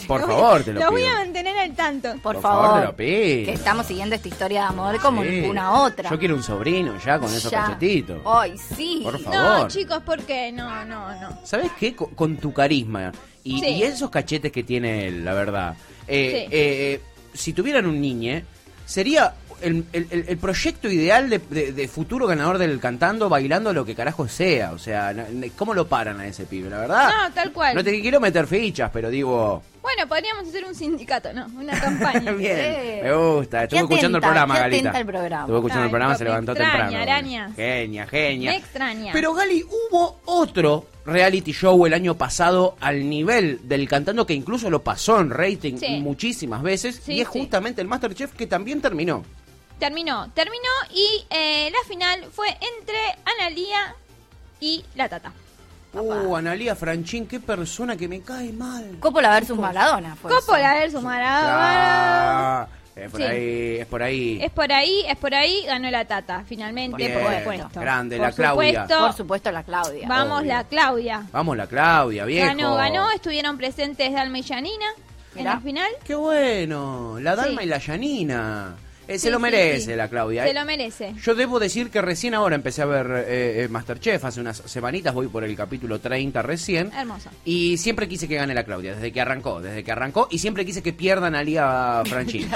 Por 0.07 0.21
lo 0.21 0.27
voy- 0.27 0.35
favor, 0.35 0.63
te 0.63 0.73
lo 0.73 0.79
Los 0.81 0.89
voy 0.91 1.03
a 1.05 1.13
mantener 1.15 1.57
al 1.57 1.75
tanto. 1.75 2.11
Por, 2.13 2.21
Por 2.35 2.41
favor, 2.41 2.65
favor. 2.65 2.79
te 2.81 2.85
lo 2.87 2.95
pido. 2.95 3.45
Que 3.45 3.53
estamos 3.53 3.85
siguiendo 3.87 4.15
esta 4.15 4.27
historia 4.27 4.61
de 4.61 4.67
amor 4.67 4.99
como 4.99 5.23
Sí. 5.23 5.29
ninguna 5.29 5.81
otra. 5.83 6.09
Yo 6.09 6.19
quiero 6.19 6.35
un 6.35 6.43
sobrino 6.43 6.97
ya 7.03 7.19
con 7.19 7.33
esos 7.33 7.51
Ya. 7.51 7.63
cachetitos. 7.65 8.21
Ay, 8.25 8.55
sí. 8.57 9.01
Por 9.03 9.19
favor. 9.19 9.35
No, 9.61 9.67
chicos, 9.67 10.01
¿por 10.03 10.21
qué? 10.23 10.51
No, 10.51 10.85
no, 10.85 11.19
no. 11.19 11.39
¿Sabes 11.43 11.71
qué? 11.79 11.95
Con, 11.95 12.13
con 12.15 12.37
tu 12.37 12.53
carisma 12.53 13.11
y, 13.43 13.59
Sí. 13.59 13.65
y 13.67 13.83
esos 13.83 14.09
cachetes 14.09 14.51
que 14.51 14.63
tiene 14.63 15.07
él, 15.07 15.25
la 15.25 15.33
verdad. 15.33 15.75
Eh, 16.07 16.45
Sí. 16.45 16.49
eh, 16.51 17.01
si 17.33 17.53
tuvieran 17.53 17.85
un 17.87 17.99
niñe, 17.99 18.45
sería 18.85 19.33
el, 19.65 19.85
el- 19.93 20.07
el- 20.11 20.25
el 20.27 20.37
proyecto 20.37 20.89
ideal 20.89 21.29
de, 21.29 21.39
de- 21.49 21.71
de 21.73 21.87
futuro 21.87 22.27
ganador 22.27 22.57
del 22.57 22.79
cantando, 22.79 23.27
bailando 23.29 23.73
lo 23.73 23.83
que 23.85 23.95
carajo 23.95 24.27
sea. 24.27 24.71
O 24.71 24.77
sea, 24.77 25.13
¿cómo 25.57 25.73
lo 25.73 25.87
paran 25.87 26.19
a 26.19 26.27
ese 26.27 26.45
pibe, 26.45 26.69
la 26.69 26.79
verdad? 26.79 27.09
No, 27.09 27.33
tal 27.33 27.51
cual. 27.51 27.75
No 27.75 27.83
te 27.83 27.99
quiero 28.01 28.19
meter 28.19 28.47
fichas, 28.47 28.89
pero 28.93 29.09
digo... 29.09 29.61
Bueno, 29.81 30.07
podríamos 30.07 30.47
hacer 30.47 30.65
un 30.65 30.73
sindicato, 30.73 31.31
¿no? 31.31 31.45
Una 31.59 31.79
campaña. 31.79 32.31
Bien, 32.31 32.57
Eh. 32.59 33.01
me 33.03 33.13
gusta. 33.15 33.63
Estuve 33.65 33.81
escuchando 33.81 34.17
el 34.17 34.21
programa, 34.23 34.55
qué 34.55 34.59
Galita. 34.61 34.91
al 34.91 35.05
programa. 35.05 35.41
Estuve 35.43 35.57
escuchando 35.57 35.83
el 35.83 35.89
programa, 35.91 36.17
se 36.17 36.23
levantó 36.23 36.51
extraña, 36.53 36.77
temprano. 36.87 37.01
araña. 37.03 37.51
Genia, 37.55 38.07
genia. 38.07 38.51
Me 38.51 38.57
extraña. 38.57 39.13
Pero 39.13 39.33
Gali, 39.35 39.63
hubo 39.63 40.19
otro 40.25 40.87
reality 41.05 41.51
show 41.51 41.85
el 41.85 41.93
año 41.93 42.15
pasado 42.15 42.75
al 42.81 43.07
nivel 43.07 43.59
del 43.67 43.87
cantando 43.87 44.25
que 44.25 44.33
incluso 44.33 44.71
lo 44.71 44.81
pasó 44.83 45.19
en 45.19 45.29
rating 45.29 45.77
Sí. 45.77 45.99
muchísimas 46.01 46.63
veces 46.63 46.99
Sí, 47.05 47.13
y 47.13 47.21
es 47.21 47.27
sí. 47.31 47.39
justamente 47.41 47.79
el 47.79 47.87
Masterchef 47.87 48.31
que 48.33 48.47
también 48.47 48.81
terminó. 48.81 49.23
Terminó, 49.79 50.29
terminó 50.33 50.69
y 50.93 51.25
eh, 51.29 51.69
la 51.71 51.87
final 51.87 52.25
fue 52.31 52.47
entre 52.49 52.97
Analía 53.37 53.93
y 54.59 54.83
la 54.95 55.09
Tata. 55.09 55.33
Uh, 55.93 56.35
Analia 56.35 56.75
Franchín, 56.75 57.27
qué 57.27 57.39
persona 57.39 57.95
que 57.95 58.07
me 58.07 58.21
cae 58.21 58.51
mal. 58.51 58.97
Coppola 58.99 59.29
versus 59.31 59.57
Maradona 59.57 60.15
fue 60.15 60.31
Coppola 60.31 60.73
eso. 60.77 60.81
versus 60.81 61.03
Maradona. 61.03 62.61
Ah, 62.61 62.67
es 62.95 63.11
por 63.11 63.19
Sí. 63.19 63.25
ahí, 63.27 63.77
es 63.79 63.85
por 63.87 64.03
ahí. 64.03 64.39
Es 64.41 64.51
por 64.51 64.71
ahí, 64.73 65.05
es 65.07 65.17
por 65.17 65.33
ahí, 65.35 65.63
ganó 65.65 65.89
la 65.91 66.05
Tata, 66.05 66.43
finalmente, 66.47 66.97
Bien, 66.97 67.13
por 67.21 67.33
supuesto. 67.33 67.79
grande, 67.81 68.17
Por 68.17 68.25
la 68.27 68.31
Claudia. 68.33 68.71
supuesto. 68.83 68.99
Por 69.05 69.13
supuesto, 69.15 69.51
la 69.51 69.63
Claudia. 69.63 70.07
Vamos, 70.07 70.39
Obvio. 70.41 70.53
la 70.53 70.63
Claudia. 70.65 71.25
Vamos 71.31 71.57
la 71.57 71.67
Claudia, 71.67 72.25
viejo. 72.25 72.47
Ganó, 72.47 72.75
ganó, 72.75 73.11
estuvieron 73.11 73.57
presentes 73.57 74.11
Dalma 74.13 74.39
y 74.39 74.43
Janina 74.43 74.85
en 75.35 75.43
la 75.45 75.59
final. 75.59 75.91
Qué 76.05 76.15
bueno, 76.15 77.17
la 77.19 77.35
Dalma 77.35 77.59
Sí. 77.61 77.67
y 77.67 77.69
la 77.69 77.77
Yanina. 77.77 78.75
Eh, 79.07 79.19
se 79.19 79.29
lo 79.29 79.39
merece 79.39 79.91
sí. 79.91 79.95
la 79.95 80.07
Claudia. 80.07 80.43
Se 80.43 80.51
eh. 80.51 80.53
lo 80.53 80.65
merece. 80.65 81.13
Yo 81.21 81.35
debo 81.35 81.59
decir 81.59 81.89
que 81.89 82.01
recién 82.01 82.33
ahora 82.33 82.55
empecé 82.55 82.81
a 82.81 82.85
ver 82.85 83.25
eh, 83.27 83.63
eh, 83.63 83.67
Masterchef, 83.69 84.23
hace 84.25 84.41
unas 84.41 84.57
semanitas, 84.65 85.13
voy 85.13 85.27
por 85.27 85.43
el 85.43 85.55
capítulo 85.55 85.99
30 85.99 86.41
recién. 86.41 86.91
Hermoso. 86.93 87.29
Y 87.45 87.77
siempre 87.77 88.07
quise 88.07 88.27
que 88.27 88.35
gane 88.35 88.53
la 88.53 88.63
Claudia, 88.63 88.95
desde 88.95 89.11
que 89.11 89.21
arrancó, 89.21 89.61
desde 89.61 89.83
que 89.83 89.91
arrancó, 89.91 90.27
y 90.31 90.39
siempre 90.39 90.65
quise 90.65 90.81
que 90.81 90.93
pierdan 90.93 91.35
a 91.35 91.43
Lía 91.43 92.01
Franchini. 92.05 92.47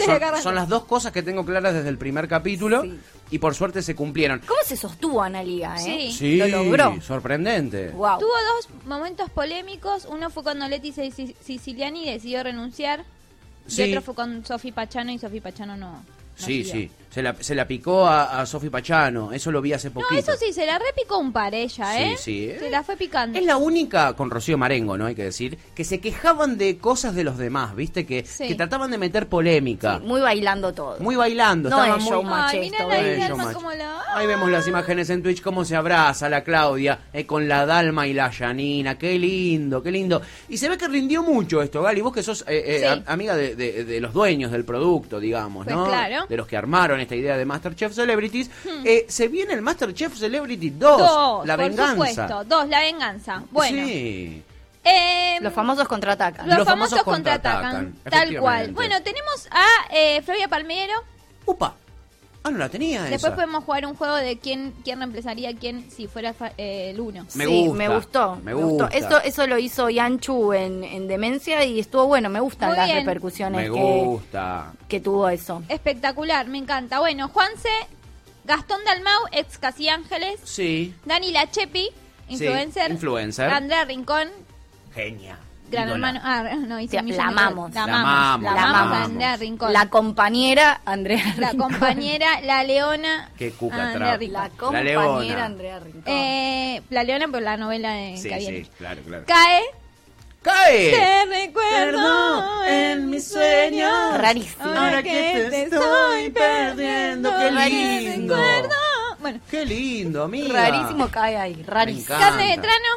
Son, 0.00 0.18
son 0.42 0.54
las 0.54 0.66
dos 0.66 0.84
cosas 0.86 1.12
que 1.12 1.22
tengo 1.22 1.44
claras 1.44 1.74
desde 1.74 1.90
el 1.90 1.98
primer 1.98 2.26
capítulo, 2.26 2.84
y 3.30 3.38
por 3.38 3.54
suerte 3.54 3.82
se 3.82 3.94
cumplieron. 3.94 4.40
¿Cómo 4.46 4.60
se 4.64 4.74
sostuvo 4.74 5.22
Analia, 5.22 5.74
eh? 5.76 6.10
Sí. 6.10 6.36
Lo 6.38 6.48
logró. 6.48 6.98
sorprendente. 7.02 7.90
Wow. 7.90 8.18
Tuvo 8.18 8.30
dos 8.56 8.68
momentos 8.86 9.28
polémicos. 9.28 10.06
Uno 10.06 10.30
fue 10.30 10.42
cuando 10.42 10.66
Leti 10.68 10.92
Sic- 10.92 11.34
Siciliani 11.40 12.06
decidió 12.10 12.42
renunciar. 12.42 13.04
Sí. 13.70 13.82
Y 13.84 13.90
otro 13.90 14.02
fue 14.02 14.14
con 14.14 14.44
Sofi 14.44 14.72
Pachano 14.72 15.12
y 15.12 15.18
Sofi 15.18 15.40
Pachano 15.40 15.76
no. 15.76 15.90
no 15.92 16.02
Sí, 16.36 16.64
siguió. 16.64 16.72
sí, 16.72 16.90
se 17.10 17.22
la, 17.22 17.34
se 17.40 17.54
la 17.54 17.66
picó 17.66 18.06
a, 18.06 18.40
a 18.40 18.46
Sofi 18.46 18.70
Pachano, 18.70 19.32
eso 19.32 19.50
lo 19.50 19.60
vi 19.60 19.72
hace 19.72 19.88
No, 19.88 19.94
poquito. 19.94 20.20
eso 20.20 20.32
sí, 20.38 20.52
se 20.52 20.64
la 20.64 20.78
repicó 20.78 21.18
un 21.18 21.32
par 21.32 21.54
ella, 21.54 21.92
Sí, 21.92 22.02
¿eh? 22.02 22.16
sí. 22.16 22.52
Se 22.58 22.70
la 22.70 22.82
fue 22.84 22.96
picando. 22.96 23.38
Es 23.38 23.44
la 23.44 23.56
única, 23.56 24.12
con 24.14 24.30
Rocío 24.30 24.56
Marengo, 24.56 24.96
¿no? 24.96 25.06
Hay 25.06 25.14
que 25.16 25.24
decir, 25.24 25.58
que 25.74 25.84
se 25.84 25.98
quejaban 26.00 26.56
de 26.56 26.78
cosas 26.78 27.14
de 27.14 27.24
los 27.24 27.36
demás, 27.36 27.74
¿viste? 27.74 28.06
Que, 28.06 28.24
Sí. 28.24 28.46
que 28.48 28.54
trataban 28.54 28.90
de 28.92 28.98
meter 28.98 29.26
polémica. 29.28 29.98
Sí, 29.98 30.06
muy 30.06 30.20
bailando 30.20 30.72
todo. 30.72 30.98
Muy 31.00 31.16
bailando, 31.16 31.68
No 31.68 31.76
estaban 31.82 32.00
es 32.00 32.04
muy... 32.10 32.22
Ay, 32.32 32.58
esto, 32.68 32.84
mirá 32.84 32.86
la 32.86 33.00
Eh, 33.00 33.16
Dalma 33.18 33.28
showmatch. 33.36 33.54
como 33.54 33.72
la... 33.72 34.00
Ahí 34.14 34.26
vemos 34.26 34.50
las 34.50 34.68
imágenes 34.68 35.10
en 35.10 35.22
Twitch, 35.22 35.42
cómo 35.42 35.64
se 35.64 35.74
abraza 35.76 36.28
la 36.28 36.44
Claudia 36.44 36.98
eh, 37.12 37.26
con 37.26 37.48
la 37.48 37.66
Dalma 37.66 38.06
y 38.06 38.12
la 38.14 38.30
Yanina. 38.30 38.96
Qué 38.98 39.18
lindo, 39.18 39.82
qué 39.82 39.90
lindo. 39.90 40.22
Y 40.48 40.56
se 40.58 40.68
ve 40.68 40.78
que 40.78 40.86
rindió 40.88 41.22
mucho 41.22 41.60
esto, 41.62 41.82
Gali. 41.82 42.00
Vos 42.00 42.12
que 42.12 42.22
sos 42.22 42.42
eh, 42.46 42.62
eh, 42.66 42.78
Sí. 42.80 42.84
a- 43.06 43.12
amiga 43.12 43.34
de, 43.36 43.56
de- 43.56 43.84
de 43.84 44.00
los 44.00 44.12
dueños 44.12 44.52
del 44.52 44.64
producto, 44.64 45.18
digamos, 45.18 45.64
Pues 45.64 45.74
¿no? 45.76 45.86
claro. 45.86 46.26
De 46.28 46.36
los 46.36 46.46
que 46.46 46.56
armaron 46.56 46.99
con 47.00 47.02
esta 47.02 47.16
idea 47.16 47.36
de 47.38 47.44
Masterchef 47.46 47.94
Celebrities. 47.94 48.50
Eh, 48.84 49.06
se 49.08 49.28
viene 49.28 49.54
el 49.54 49.62
Masterchef 49.62 50.14
Celebrity 50.16 50.70
2, 50.70 50.96
Hmm. 50.96 50.98
Dos, 51.04 51.46
la 51.46 51.56
por 51.56 51.64
venganza. 51.68 51.92
supuesto. 51.92 52.44
Dos, 52.44 52.68
la 52.68 52.80
venganza. 52.80 53.42
Bueno. 53.50 53.84
Sí. 53.86 54.42
eh, 54.84 55.38
Los 55.40 55.52
famosos 55.54 55.88
contraatacan. 55.88 56.46
los 56.48 56.58
Los 56.58 56.66
famosos 56.68 56.98
famosos 56.98 57.04
contraatacan. 57.04 57.62
contraatacan, 57.86 58.10
Tal 58.28 58.38
cual. 58.38 58.70
Bueno, 58.72 59.02
tenemos 59.02 59.48
a 59.50 59.64
eh, 59.94 60.20
Flavia 60.22 60.48
Palmero. 60.48 60.94
Upa. 61.46 61.74
Ah, 62.42 62.50
no 62.50 62.56
la 62.56 62.70
tenía 62.70 63.02
Después 63.02 63.22
esa. 63.24 63.34
podemos 63.34 63.64
jugar 63.64 63.84
un 63.84 63.94
juego 63.94 64.16
de 64.16 64.38
quién, 64.38 64.72
quién 64.82 64.98
reemplazaría 64.98 65.50
a 65.50 65.54
quién 65.54 65.90
si 65.90 66.06
fuera 66.06 66.34
eh, 66.56 66.90
el 66.90 66.98
uno. 67.00 67.26
Me 67.34 67.44
sí, 67.44 67.66
gusta, 67.66 67.74
me 67.78 67.88
gustó. 67.94 68.36
me 68.42 68.54
gustó. 68.54 68.84
gusta. 68.84 68.96
Eso, 68.96 69.20
eso 69.20 69.46
lo 69.46 69.58
hizo 69.58 69.90
Yanchu 69.90 70.54
en, 70.54 70.82
en 70.82 71.06
Demencia 71.06 71.62
y 71.66 71.78
estuvo 71.80 72.06
bueno. 72.06 72.30
Me 72.30 72.40
gustan 72.40 72.70
Muy 72.70 72.78
las 72.78 72.86
bien. 72.86 72.98
repercusiones 73.00 73.60
Me 73.60 73.64
que, 73.64 73.80
gusta. 74.04 74.72
que 74.88 75.00
tuvo 75.00 75.28
eso. 75.28 75.62
Espectacular, 75.68 76.46
me 76.48 76.56
encanta. 76.56 76.98
Bueno, 77.00 77.28
Juanse, 77.28 77.68
Gastón 78.44 78.80
Dalmau, 78.86 79.20
ex 79.32 79.58
Casi 79.58 79.88
Ángeles, 79.90 80.40
Sí. 80.42 80.94
Dani 81.04 81.32
Lachepi, 81.32 81.90
influencer, 82.30 82.90
influencer. 82.90 83.50
Andrea 83.50 83.84
Rincón, 83.84 84.28
Genia. 84.94 85.38
Gran 85.70 85.88
Ídola. 85.88 86.08
hermano. 86.10 86.20
Ah, 86.22 86.54
no, 86.66 86.80
hice 86.80 86.96
La 86.96 87.02
de 87.02 87.20
amamos. 87.20 87.72
La 87.74 87.86
La 87.86 87.94
amamos. 88.00 88.10
amamos, 88.10 88.44
La 88.44 88.54
la 88.54 88.62
amamos 88.62 88.76
a 88.76 88.80
amamos. 88.88 89.08
Andrea 89.10 89.36
Rincón. 89.36 89.72
La 89.72 89.86
compañera 89.88 90.80
Andrea 90.84 91.34
La 91.38 91.50
Rincón. 91.50 91.70
compañera, 91.70 92.40
la 92.42 92.64
leona. 92.64 93.30
Qué 93.38 93.50
cuca 93.52 93.90
Andrea. 93.92 94.16
Rincón. 94.16 94.32
La 94.32 94.42
La 94.42 94.48
compañera 94.50 95.22
Leona. 95.22 95.44
Andrea 95.44 95.80
Rincón. 95.80 96.02
Eh, 96.06 96.82
la 96.90 97.04
leona 97.04 97.28
por 97.28 97.42
la 97.42 97.56
novela 97.56 97.92
de 97.92 98.16
Sí, 98.16 98.28
sí, 98.28 98.70
claro, 98.78 99.00
claro. 99.06 99.24
Cae. 99.26 99.62
¡Cae! 100.42 100.90
Te 100.90 101.24
recuerdo 101.26 102.64
en 102.66 103.10
mis 103.10 103.28
sueños. 103.28 104.16
Rarísimo. 104.16 104.64
Ahora 104.64 105.02
que 105.02 105.10
te 105.50 105.62
estoy 105.64 106.30
perdiendo, 106.30 107.30
qué 107.38 107.50
lindo. 107.50 108.36
recuerdo. 108.36 108.74
Bueno, 109.20 109.40
Qué 109.50 109.66
lindo, 109.66 110.24
amiga. 110.24 110.54
Rarísimo 110.70 111.08
cae 111.08 111.36
ahí. 111.36 111.62
Rarísimo. 111.66 112.18
Carne 112.18 112.56
Vetrano, 112.56 112.88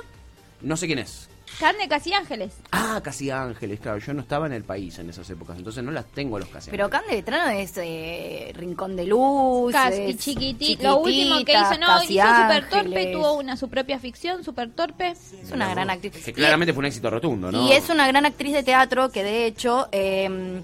No 0.62 0.78
sé 0.78 0.88
quién 0.88 1.00
es. 1.00 1.28
Carne 1.64 1.88
Casi 1.88 2.14
Ángeles. 2.14 2.54
Ah, 2.72 3.00
Casi 3.04 3.30
Ángeles, 3.32 3.80
claro. 3.80 3.98
Yo 4.00 4.14
no 4.14 4.22
estaba 4.22 4.48
en 4.48 4.54
el 4.54 4.64
país 4.64 5.00
en 5.00 5.10
esas 5.10 5.30
épocas, 5.30 5.58
entonces 5.58 5.84
no 5.84 5.92
las 5.92 6.06
tengo 6.08 6.36
a 6.36 6.40
los 6.42 6.50
Casi 6.50 6.70
Pero. 6.70 6.90
Cande 6.90 7.16
Vetrano 7.16 7.50
es 7.52 7.72
eh, 7.78 8.52
Rincón 8.56 8.96
de 8.96 9.06
Luz. 9.06 9.72
Casi 9.72 10.02
es 10.02 10.18
chiquitito. 10.18 10.84
Lo 10.84 10.98
último 10.98 11.44
que 11.46 11.54
hizo, 11.54 11.78
no, 11.80 11.88
Casi 11.88 12.14
hizo 12.20 12.26
Super 12.28 12.70
Torpe, 12.70 13.06
tuvo 13.14 13.34
una 13.34 13.56
su 13.58 13.70
propia 13.70 13.98
ficción, 14.00 14.44
Super 14.44 14.70
Torpe. 14.72 15.12
Es 15.12 15.52
una 15.54 15.70
gran 15.70 15.90
actriz. 15.90 16.12
Que 16.24 16.32
Y- 16.32 16.34
claramente 16.34 16.74
fue 16.74 16.80
un 16.82 16.86
éxito 16.88 17.10
rotundo, 17.10 17.52
¿no? 17.52 17.68
Y 17.68 17.72
es 17.72 17.90
una 17.90 18.06
gran 18.08 18.26
actriz 18.26 18.54
de 18.54 18.64
teatro 18.64 19.10
que 19.10 19.24
de 19.24 19.46
hecho 19.46 19.88
eh, 19.92 20.62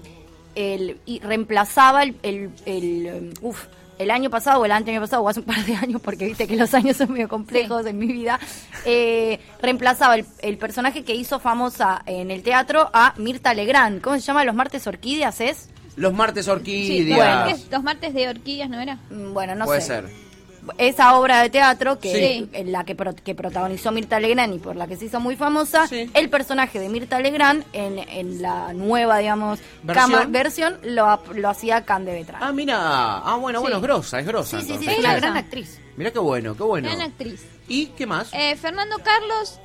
el, 0.54 0.98
y 1.06 1.20
reemplazaba 1.20 2.02
el, 2.02 2.16
el, 2.22 2.50
el, 2.66 3.06
eh, 3.06 3.30
uf, 3.40 3.64
el 4.00 4.10
año 4.10 4.30
pasado 4.30 4.60
o 4.60 4.64
el 4.64 4.72
año 4.72 5.00
pasado 5.00 5.22
o 5.22 5.28
hace 5.28 5.40
un 5.40 5.46
par 5.46 5.64
de 5.64 5.74
años 5.82 6.00
porque 6.02 6.24
viste 6.26 6.46
que 6.48 6.56
los 6.56 6.72
años 6.74 6.96
son 6.96 7.12
medio 7.12 7.28
complejos 7.28 7.84
en 7.86 7.98
mi 7.98 8.06
vida 8.06 8.40
eh, 8.84 9.38
reemplazaba 9.60 10.14
el, 10.16 10.24
el 10.42 10.56
personaje 10.58 11.04
que 11.04 11.14
hizo 11.14 11.38
famosa 11.38 12.02
en 12.06 12.30
el 12.30 12.42
teatro 12.42 12.90
a 12.92 13.14
Mirta 13.18 13.52
Legrand 13.54 14.00
¿cómo 14.00 14.16
se 14.16 14.22
llama? 14.22 14.44
Los 14.44 14.54
martes 14.54 14.86
orquídeas 14.86 15.40
es? 15.40 15.68
Los 15.96 16.14
martes 16.14 16.46
Sí, 16.46 16.50
orquídeas. 16.50 17.18
los, 17.18 17.26
martes, 17.26 17.66
los 17.70 17.82
martes 17.82 18.14
de 18.14 18.28
orquídeas, 18.30 18.70
¿no 18.70 18.80
era? 18.80 18.94
Mm, 19.10 19.34
bueno 19.34 19.54
no 19.54 19.66
Puede 19.66 19.80
sé 19.82 19.86
ser. 19.88 20.29
Esa 20.78 21.18
obra 21.18 21.42
de 21.42 21.50
teatro 21.50 21.98
que 21.98 22.12
Sí. 22.12 22.48
en 22.52 22.72
la 22.72 22.84
que, 22.84 22.94
pro- 22.94 23.14
que 23.14 23.34
protagonizó 23.34 23.92
Mirta 23.92 24.20
Legrand 24.20 24.54
y 24.54 24.58
por 24.58 24.76
la 24.76 24.86
que 24.86 24.96
se 24.96 25.06
hizo 25.06 25.18
muy 25.20 25.36
famosa, 25.36 25.86
Sí. 25.86 26.10
el 26.14 26.28
personaje 26.30 26.78
de 26.78 26.88
Mirta 26.88 27.18
Legrand 27.20 27.64
en, 27.72 27.98
en 27.98 28.42
la 28.42 28.72
nueva, 28.72 29.18
digamos, 29.18 29.58
¿Versión? 29.82 30.10
cama- 30.10 30.26
versión 30.28 30.78
lo, 30.82 31.20
lo 31.34 31.48
hacía 31.48 31.84
Cande 31.84 32.12
Vetrano. 32.12 32.44
Ah, 32.44 32.52
mira. 32.52 32.76
Ah, 32.78 33.36
bueno, 33.40 33.58
Sí. 33.60 33.62
bueno, 33.62 33.76
es 33.78 33.82
grosa, 33.82 34.20
es 34.20 34.26
grosa. 34.26 34.60
sí, 34.60 34.66
sí, 34.66 34.78
sí, 34.84 34.90
es 34.90 34.98
una 34.98 35.14
gran 35.16 35.36
actriz. 35.36 35.80
Mira 35.96 36.10
qué 36.10 36.18
bueno, 36.18 36.56
qué 36.56 36.62
bueno. 36.62 36.88
Gran 36.88 37.00
actriz. 37.02 37.44
¿Y 37.68 37.86
qué 37.88 38.06
más? 38.06 38.28
Eh, 38.32 38.56
Fernando 38.56 38.96
Carlos, 39.02 39.58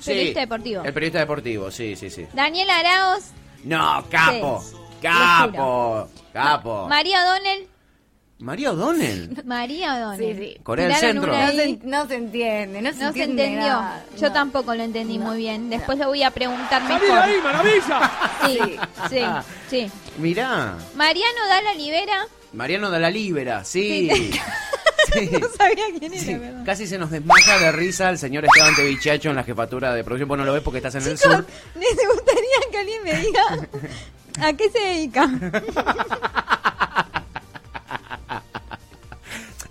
Sí, 0.00 0.10
periodista 0.10 0.40
deportivo. 0.40 0.82
El 0.84 0.92
periodista 0.92 1.18
deportivo, 1.20 1.70
sí, 1.70 1.96
sí, 1.96 2.08
sí. 2.10 2.26
Daniel 2.32 2.70
Araos, 2.70 3.24
No, 3.64 4.04
capo. 4.10 4.62
Sí. 4.64 4.76
Capo. 5.02 6.08
Capo. 6.32 6.86
María 6.88 7.22
O'Donnell. 7.24 7.68
María 8.40 8.70
O'Donnell. 8.72 9.42
María 9.44 9.94
O'Donnell. 9.96 10.36
Sí, 10.36 10.42
sí. 10.54 10.60
Corea 10.62 10.86
del 10.88 10.96
Centro. 10.96 11.32
No 11.32 11.48
se, 11.50 11.78
no 11.82 12.06
se 12.08 12.14
entiende, 12.14 12.82
no 12.82 12.92
se, 12.92 12.96
No 12.96 13.12
se 13.12 13.22
entiende 13.24 13.44
entendió. 13.44 13.66
nada. 13.68 14.04
Yo 14.16 14.28
No. 14.28 14.32
tampoco 14.32 14.74
lo 14.74 14.82
entendí 14.82 15.18
muy 15.18 15.38
bien. 15.38 15.70
Después 15.70 15.98
lo 15.98 16.06
voy 16.08 16.22
a 16.22 16.30
preguntar 16.30 16.82
¡Salí 16.82 16.94
de 16.94 17.00
mejor. 17.12 17.18
ahí, 17.18 17.36
maravilla! 17.42 18.12
Sí, 18.46 18.58
sí, 19.10 19.20
sí. 19.68 19.90
Mirá. 20.18 20.76
Mariano 20.94 21.46
Dala 21.48 21.74
Libera. 21.74 22.26
Mariano 22.52 22.90
de 22.90 23.00
la 23.00 23.10
Libera, 23.10 23.64
sí. 23.64 24.08
Sí. 25.12 25.28
No 25.32 25.48
sabía 25.56 25.84
quién 25.98 26.12
era, 26.12 26.22
Sí, 26.22 26.34
perdón. 26.34 26.64
Casi 26.64 26.86
se 26.86 26.98
nos 26.98 27.10
desmaya 27.10 27.58
de 27.58 27.72
risa 27.72 28.10
el 28.10 28.18
señor 28.18 28.44
Esteban 28.44 28.74
Tevichacho 28.76 29.30
en 29.30 29.36
la 29.36 29.42
jefatura 29.44 29.94
de 29.94 30.04
producción. 30.04 30.28
Vos 30.28 30.38
no 30.38 30.44
lo 30.44 30.52
ves 30.52 30.62
porque 30.62 30.78
estás 30.78 30.94
en 30.96 31.02
el 31.10 31.16
sur. 31.18 31.44
les 31.74 32.08
gustaría 32.08 32.70
que 32.70 32.78
alguien 32.78 33.02
me 33.04 33.14
diga 33.14 33.42
a 34.40 34.52
qué 34.52 34.70
se 34.70 34.78
dedica. 34.78 35.28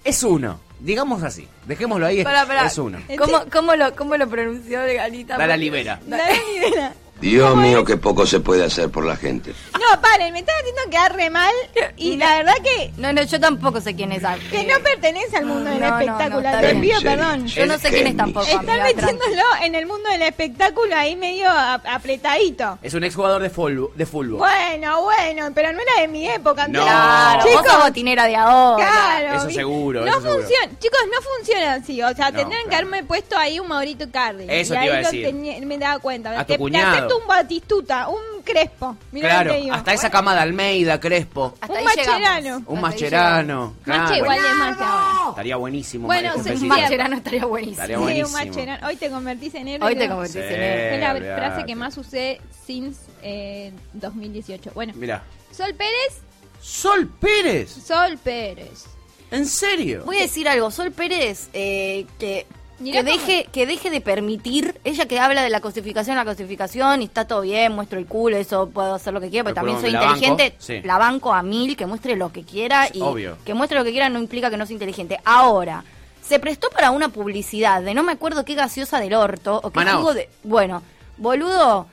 Es 0.07 0.23
uno, 0.23 0.59
digamos 0.79 1.21
así. 1.23 1.47
Dejémoslo 1.65 2.05
ahí, 2.05 2.23
Pará, 2.23 2.45
pará. 2.45 2.65
es 2.65 2.77
uno. 2.77 2.97
¿Cómo, 3.17 3.41
cómo, 3.51 3.75
lo, 3.75 3.93
¿Cómo 3.95 4.15
lo 4.15 4.27
pronunció 4.29 4.79
Galita? 4.81 5.37
Da 5.37 5.47
la 5.47 5.57
libera. 5.57 5.99
Dala 6.05 6.23
Libera. 6.53 6.93
Dios 7.21 7.55
mío, 7.57 7.83
qué 7.83 7.97
poco 7.97 8.25
se 8.25 8.39
puede 8.39 8.63
hacer 8.63 8.89
por 8.89 9.05
la 9.05 9.15
gente. 9.15 9.53
No, 9.73 10.01
paren, 10.01 10.33
me 10.33 10.39
están 10.39 10.55
haciendo 10.59 10.81
quedar 10.91 11.15
re 11.15 11.29
mal. 11.29 11.53
Y 11.95 12.17
la 12.17 12.37
verdad 12.37 12.53
que, 12.63 12.91
No, 12.97 13.11
no, 13.13 13.23
yo 13.23 13.39
tampoco 13.39 13.81
sé 13.81 13.95
quién 13.95 14.11
es. 14.11 14.21
que 14.51 14.63
no 14.65 14.79
pertenece 14.83 15.37
al 15.37 15.45
mundo 15.45 15.69
del 15.69 15.79
No, 15.79 15.85
no, 15.89 15.95
no, 15.95 15.99
espectáculo. 15.99 16.49
bien. 16.61 16.81
pido 16.81 17.01
perdón. 17.01 17.47
Yo 17.47 17.65
no 17.65 17.77
sé 17.79 17.89
quién 17.89 18.07
es 18.07 18.17
tampoco. 18.17 18.45
Están 18.45 18.65
metiéndolo 18.83 19.41
en 19.63 19.75
el 19.75 19.85
mundo 19.87 20.09
del 20.09 20.21
espectáculo 20.23 20.95
ahí 20.95 21.15
medio 21.15 21.47
apretadito. 21.49 22.77
Es 22.81 22.93
un 22.93 23.03
exjugador 23.03 23.41
de 23.41 23.49
fútbol. 23.49 23.91
De 23.95 24.05
fútbol. 24.05 24.37
Bueno, 24.37 25.03
bueno, 25.03 25.49
pero 25.53 25.71
no 25.73 25.79
era 25.81 26.01
de 26.01 26.07
mi 26.07 26.27
época. 26.29 26.67
No. 26.67 26.83
Claro, 26.83 27.41
vos 27.43 27.49
Chicos, 27.51 27.67
sos 27.71 27.83
botinera 27.83 28.25
de 28.25 28.35
ahora. 28.35 28.85
Claro, 28.87 29.35
Eso 29.37 29.49
seguro, 29.49 30.01
No 30.01 30.07
eso 30.07 30.21
seguro. 30.21 30.41
funciona, 30.41 30.71
chicos, 30.79 30.99
no 31.13 31.21
funciona 31.35 31.73
así. 31.73 32.01
O 32.01 32.13
sea, 32.15 32.31
No, 32.31 32.37
tendrían 32.39 32.63
que 32.63 32.69
claro. 32.69 32.87
haberme 32.87 33.03
puesto 33.07 33.37
ahí 33.37 33.59
un 33.59 33.67
Maurito 33.67 34.05
Cardi. 34.11 34.45
Eso 34.47 34.73
y 34.73 34.77
te 34.77 34.81
ahí 34.81 34.85
iba 34.87 34.95
a 34.97 35.01
lo 35.01 35.05
decir. 35.07 35.25
tenía- 35.25 35.65
me 35.65 35.77
daba 35.77 35.99
cuenta. 35.99 36.31
A 36.31 36.43
tu 36.43 36.47
te, 36.47 36.53
te 36.53 36.57
cuñado. 36.59 37.06
Un 37.11 37.27
Batistuta, 37.27 38.07
un 38.09 38.41
Crespo. 38.43 38.95
Mirá 39.11 39.29
claro, 39.29 39.53
digo. 39.55 39.73
hasta 39.75 39.93
esa 39.93 40.09
cama 40.09 40.33
de 40.33 40.39
Almeida, 40.41 40.99
Crespo. 40.99 41.53
Hasta 41.59 41.73
Un 41.73 41.79
llegamos. 41.79 42.63
Un 42.67 42.81
Mascherano. 42.81 43.73
claro. 43.83 44.03
Mache 44.03 44.17
igual 44.17 44.41
de 44.41 44.53
Mache 44.53 44.83
ahora. 44.83 45.29
Estaría 45.29 45.55
buenísimo. 45.57 46.07
Bueno, 46.07 46.31
Un. 46.35 46.67
Mascherano 46.67 47.15
estaría 47.17 47.45
buenísimo. 47.45 47.85
Sí, 47.87 47.93
un. 47.95 48.83
Hoy 48.85 48.95
te 48.95 49.09
convertís 49.09 49.55
en 49.55 49.67
héroe. 49.67 49.87
Hoy 49.89 49.95
te 49.95 50.07
convertís 50.07 50.33
Sí. 50.35 50.39
en 50.53 50.61
héroe. 50.61 50.89
Fue 50.89 50.97
la 50.99 51.11
olvidate. 51.13 51.41
frase 51.41 51.65
que 51.65 51.75
más 51.75 51.97
usé 51.97 52.41
since 52.65 53.01
eh, 53.21 53.71
2018. 53.93 54.71
Bueno, 54.73 54.93
Mira. 54.95 55.23
Sol 55.51 55.73
Pérez, 55.73 56.21
Sol 56.61 57.07
Pérez. 57.19 57.69
Sol 57.71 58.17
Pérez. 58.17 58.85
¿En 59.31 59.45
serio? 59.45 60.03
Voy 60.05 60.17
a 60.17 60.21
decir 60.21 60.47
algo, 60.47 60.71
Sol 60.71 60.91
Pérez, 60.91 61.49
eh, 61.53 62.05
que, 62.19 62.45
Mirá 62.79 63.03
que, 63.03 63.09
cómo- 63.11 63.25
deje, 63.25 63.49
que 63.51 63.65
deje 63.65 63.89
de 63.89 64.01
permitir, 64.01 64.79
ella 64.83 65.07
que 65.07 65.19
habla 65.19 65.41
de 65.41 65.49
la 65.49 65.61
cosificación, 65.61 66.15
la 66.15 66.25
cosificación, 66.25 67.01
y 67.01 67.05
está 67.05 67.25
todo 67.25 67.41
bien, 67.41 67.71
muestro 67.73 67.97
el 67.97 68.05
culo, 68.05 68.37
eso 68.37 68.69
puedo 68.69 68.93
hacer 68.93 69.13
lo 69.13 69.19
que 69.21 69.29
quiera, 69.29 69.43
Pero 69.45 69.55
también 69.55 69.81
soy 69.81 69.91
la 69.91 69.99
banco, 70.01 70.15
inteligente, 70.15 70.55
sí. 70.59 70.81
la 70.83 70.97
banco 70.97 71.33
a 71.33 71.41
mil, 71.41 71.75
que 71.75 71.85
muestre 71.87 72.15
lo 72.15 72.31
que 72.31 72.43
quiera, 72.43 72.87
y 72.93 73.01
Obvio. 73.01 73.37
que 73.43 73.53
muestre 73.55 73.77
lo 73.79 73.83
que 73.83 73.91
quiera 73.91 74.09
no 74.09 74.19
implica 74.19 74.49
que 74.51 74.57
no 74.57 74.65
sea 74.67 74.73
inteligente. 74.75 75.19
Ahora, 75.25 75.83
se 76.21 76.39
prestó 76.39 76.69
para 76.69 76.91
una 76.91 77.09
publicidad 77.09 77.81
de 77.81 77.93
no 77.93 78.03
me 78.03 78.11
acuerdo 78.11 78.45
qué 78.45 78.53
gaseosa 78.53 78.99
del 78.99 79.13
orto, 79.15 79.59
o 79.63 79.71
qué 79.71 79.79
Manaos. 79.79 79.99
jugo 80.01 80.13
de... 80.13 80.29
Bueno, 80.43 80.83
boludo, 81.17 81.87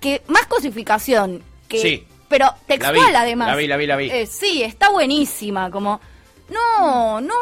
que 0.00 0.22
más 0.28 0.46
cosificación, 0.46 1.42
que... 1.68 1.78
Sí. 1.82 2.06
Pero 2.30 2.46
La 2.46 2.56
textual 2.66 2.94
vi, 2.94 3.14
además. 3.16 3.48
la 3.48 3.56
vi, 3.56 3.66
la 3.66 3.76
vi, 3.76 3.86
la 3.88 3.96
vi. 3.96 4.10
Eh, 4.10 4.24
sí, 4.26 4.62
está 4.62 4.88
buenísima, 4.90 5.70
como... 5.70 6.00
No, 6.48 7.20
no, 7.20 7.34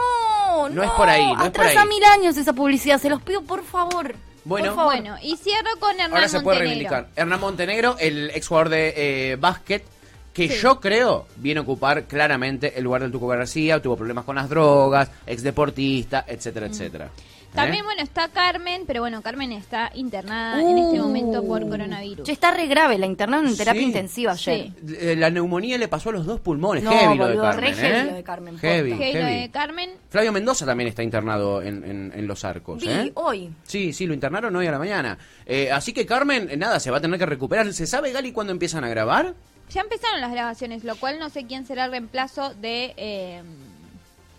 No 0.71 0.83
es 0.83 0.91
por 0.91 1.09
ahí, 1.09 1.25
no 1.35 1.45
es 1.45 1.51
por 1.51 1.65
Atrasa 1.67 1.85
mil 1.87 2.03
años 2.05 2.37
esa 2.37 2.53
publicidad, 2.53 3.01
se 3.01 3.09
los 3.11 3.23
pido 3.23 3.43
por 3.43 3.65
favor. 3.65 4.15
Bueno. 4.45 4.67
por 4.69 4.77
favor. 4.77 4.95
Bueno, 4.95 5.17
y 5.23 5.37
cierro 5.37 5.69
con 5.79 5.91
Hernán 5.93 6.13
Ahora 6.15 6.29
se 6.29 6.41
puede 6.41 6.59
Montenegro. 6.61 6.91
reivindicar. 6.91 7.09
Hernán 7.17 7.41
Montenegro, 7.41 7.97
el 7.99 8.31
exjugador 8.31 8.69
de 8.71 8.95
eh, 9.33 9.37
básquet, 9.37 9.85
que 10.33 10.49
Sí. 10.49 10.59
yo 10.63 10.81
creo 10.81 11.27
viene 11.37 11.59
a 11.59 11.63
ocupar 11.63 12.05
claramente 12.05 12.73
el 12.79 12.85
lugar 12.85 13.03
del 13.03 13.11
Tuco 13.13 13.27
García, 13.27 13.83
tuvo 13.83 13.97
problemas 13.97 14.25
con 14.25 14.37
las 14.37 14.49
drogas, 14.49 15.11
ex 15.27 15.43
deportista, 15.43 16.25
etcétera, 16.27 16.67
etcétera. 16.67 17.09
También, 17.55 17.83
¿Eh? 17.83 17.87
bueno, 17.87 18.03
está 18.03 18.29
Carmen, 18.29 18.85
pero 18.87 19.01
bueno, 19.01 19.21
Carmen 19.23 19.53
está 19.53 19.91
internada 19.95 20.61
en 20.61 20.79
este 20.79 20.99
momento 21.01 21.43
por 21.45 21.67
coronavirus. 21.69 22.25
Che, 22.27 22.33
está 22.33 22.51
re 22.53 22.67
grave, 22.67 22.99
la 22.99 23.07
internaron 23.07 23.49
en 23.49 23.57
terapia 23.57 23.81
Sí. 23.81 23.87
intensiva 23.87 24.33
ayer. 24.33 24.67
Sí. 24.87 24.95
Eh, 25.01 25.17
La 25.17 25.31
neumonía 25.31 25.79
le 25.79 25.89
pasó 25.89 26.11
a 26.11 26.13
los 26.13 26.27
dos 26.27 26.41
pulmones. 26.41 26.85
No, 26.85 26.91
heavy 26.93 27.17
lo 27.17 27.27
de 27.27 27.35
boludo, 27.37 27.43
Carmen. 27.51 27.65
re 27.65 27.75
heavy 27.75 27.99
¿eh? 27.99 28.05
lo 28.11 28.15
de 28.17 28.23
Carmen, 28.23 28.59
Heavy, 28.59 28.91
posta. 28.91 29.05
Ok, 29.09 29.15
lo 29.15 29.21
heavy. 29.21 29.41
de 29.41 29.51
Carmen, 29.51 29.91
Flavio 30.11 30.33
Mendoza 30.33 30.67
también 30.67 30.89
está 30.89 31.03
internado 31.03 31.63
en, 31.63 31.85
en- 31.85 32.13
en 32.15 32.27
los 32.27 32.45
arcos. 32.45 32.81
Vi 32.81 32.89
¿eh? 32.91 33.13
hoy. 33.15 33.51
Sí, 33.65 33.93
sí, 33.93 34.07
lo 34.07 34.15
internaron 34.15 34.55
hoy 34.55 34.67
a 34.67 34.71
la 34.71 34.79
mañana. 34.79 35.19
Eh, 35.47 35.71
así 35.73 35.93
que 35.93 36.05
Carmen, 36.07 36.49
eh, 36.51 36.57
nada, 36.57 36.79
se 36.79 36.91
va 36.91 36.99
a 36.99 37.01
tener 37.01 37.19
que 37.19 37.27
recuperar. 37.27 37.73
¿Se 37.73 37.87
sabe, 37.87 38.13
Gali, 38.13 38.31
cuándo 38.33 38.53
empiezan 38.53 38.85
a 38.85 38.89
grabar? 38.89 39.35
ya 39.71 39.83
empezaron 39.83 40.21
las 40.23 40.31
grabaciones, 40.33 40.83
lo 40.85 40.97
cual 40.97 41.19
no 41.19 41.29
sé 41.29 41.45
quién 41.45 41.67
será 41.67 41.85
el 41.87 41.91
reemplazo 41.91 42.55
de... 42.55 42.95
eh, 42.97 43.43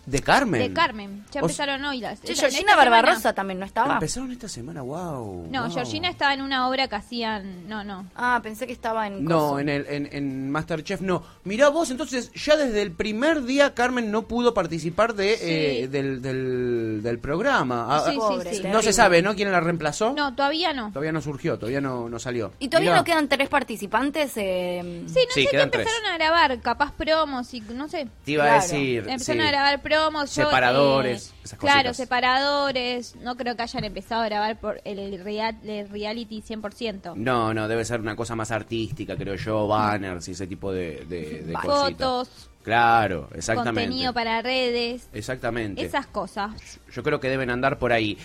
De 0.06 0.20
Carmen. 0.20 0.60
De 0.60 0.72
Carmen. 0.72 1.24
Ya 1.32 1.40
empezaron 1.40 1.84
hoy 1.84 2.00
las. 2.00 2.20
Che, 2.22 2.34
Georgina 2.34 2.72
esta 2.72 2.76
Barbarosa 2.76 3.16
semana. 3.16 3.34
también 3.34 3.58
no 3.60 3.66
estaba. 3.66 3.94
Empezaron 3.94 4.32
esta 4.32 4.48
semana, 4.48 4.82
wow. 4.82 5.46
No, 5.50 5.62
wow. 5.64 5.72
Georgina 5.72 6.08
estaba 6.08 6.34
en 6.34 6.42
una 6.42 6.68
obra 6.68 6.88
que 6.88 6.96
hacían. 6.96 7.68
No, 7.68 7.84
no. 7.84 8.06
Ah, 8.16 8.40
pensé 8.42 8.66
que 8.66 8.72
estaba 8.72 9.06
en. 9.06 9.24
No, 9.24 9.38
coso. 9.40 9.60
en, 9.60 9.68
el, 9.68 9.86
en, 9.88 10.08
en 10.12 10.50
Masterchef 10.50 11.00
no. 11.00 11.22
Mirá 11.44 11.68
vos, 11.68 11.90
entonces 11.90 12.32
ya 12.32 12.56
desde 12.56 12.82
el 12.82 12.92
primer 12.92 13.44
día 13.44 13.74
Carmen 13.74 14.10
no 14.10 14.22
pudo 14.22 14.54
participar 14.54 15.14
de, 15.14 15.36
Sí. 15.36 15.44
eh, 15.44 15.88
del, 15.88 16.20
del, 16.22 17.00
del 17.02 17.18
programa. 17.18 17.86
Ah, 17.88 18.02
Sí, 18.06 18.12
sí, 18.12 18.16
Pobre, 18.18 18.50
sí. 18.50 18.56
no 18.56 18.62
terrible. 18.62 18.82
se 18.82 18.92
sabe, 18.92 19.22
¿no? 19.22 19.34
¿Quién 19.34 19.52
la 19.52 19.60
reemplazó? 19.60 20.12
No, 20.14 20.34
todavía 20.34 20.72
no. 20.72 20.88
Todavía 20.88 21.12
no 21.12 21.20
surgió, 21.20 21.58
todavía 21.58 21.80
no, 21.80 22.08
no 22.08 22.18
salió. 22.18 22.52
Y 22.58 22.68
todavía 22.68 22.90
Mirá. 22.90 22.98
no 23.00 23.04
quedan 23.04 23.28
tres 23.28 23.48
participantes. 23.48 24.32
eh, 24.36 25.04
Sí, 25.06 25.20
no 25.28 25.34
Sí, 25.34 25.40
sé 25.42 25.44
qué 25.44 25.46
quedan 25.50 25.70
tres. 25.70 25.86
empezaron 25.86 26.10
a 26.10 26.16
grabar, 26.16 26.60
capaz 26.60 26.92
promos 26.92 27.52
y 27.54 27.60
no 27.60 27.88
sé. 27.88 28.08
Te 28.24 28.32
iba 28.32 28.44
a 28.44 28.46
Claro. 28.46 28.62
decir. 28.62 28.98
Empezaron 29.08 29.42
sí. 29.42 29.46
a 29.46 29.50
grabar 29.50 29.80
promos. 29.90 30.34
yo, 30.34 30.44
Separadores, 30.44 31.28
eh, 31.28 31.34
esas 31.44 31.58
Claro, 31.58 31.94
separadores. 31.94 33.16
No 33.16 33.36
creo 33.36 33.56
que 33.56 33.62
hayan 33.62 33.84
empezado 33.84 34.22
a 34.22 34.26
grabar 34.26 34.58
por 34.60 34.80
el, 34.84 35.22
real, 35.22 35.58
el 35.64 35.88
reality 35.88 36.42
100%. 36.42 37.14
No, 37.16 37.52
no, 37.54 37.68
debe 37.68 37.84
ser 37.84 38.00
una 38.00 38.16
cosa 38.16 38.36
más 38.36 38.50
artística, 38.50 39.16
creo 39.16 39.34
yo, 39.34 39.66
banners 39.66 40.28
y 40.28 40.32
ese 40.32 40.46
tipo 40.46 40.72
de, 40.72 41.04
de, 41.06 41.42
de 41.42 41.52
cositas. 41.54 42.49
Claro, 42.62 43.28
exactamente. 43.34 43.88
contenido 43.88 44.12
para 44.12 44.42
redes. 44.42 45.08
Exactamente. 45.12 45.82
Esas 45.82 46.06
cosas. 46.06 46.52
Yo 46.92 47.02
creo 47.02 47.18
que 47.18 47.28
deben 47.28 47.50
andar 47.50 47.78
por 47.78 47.92
ahí. 47.92 48.18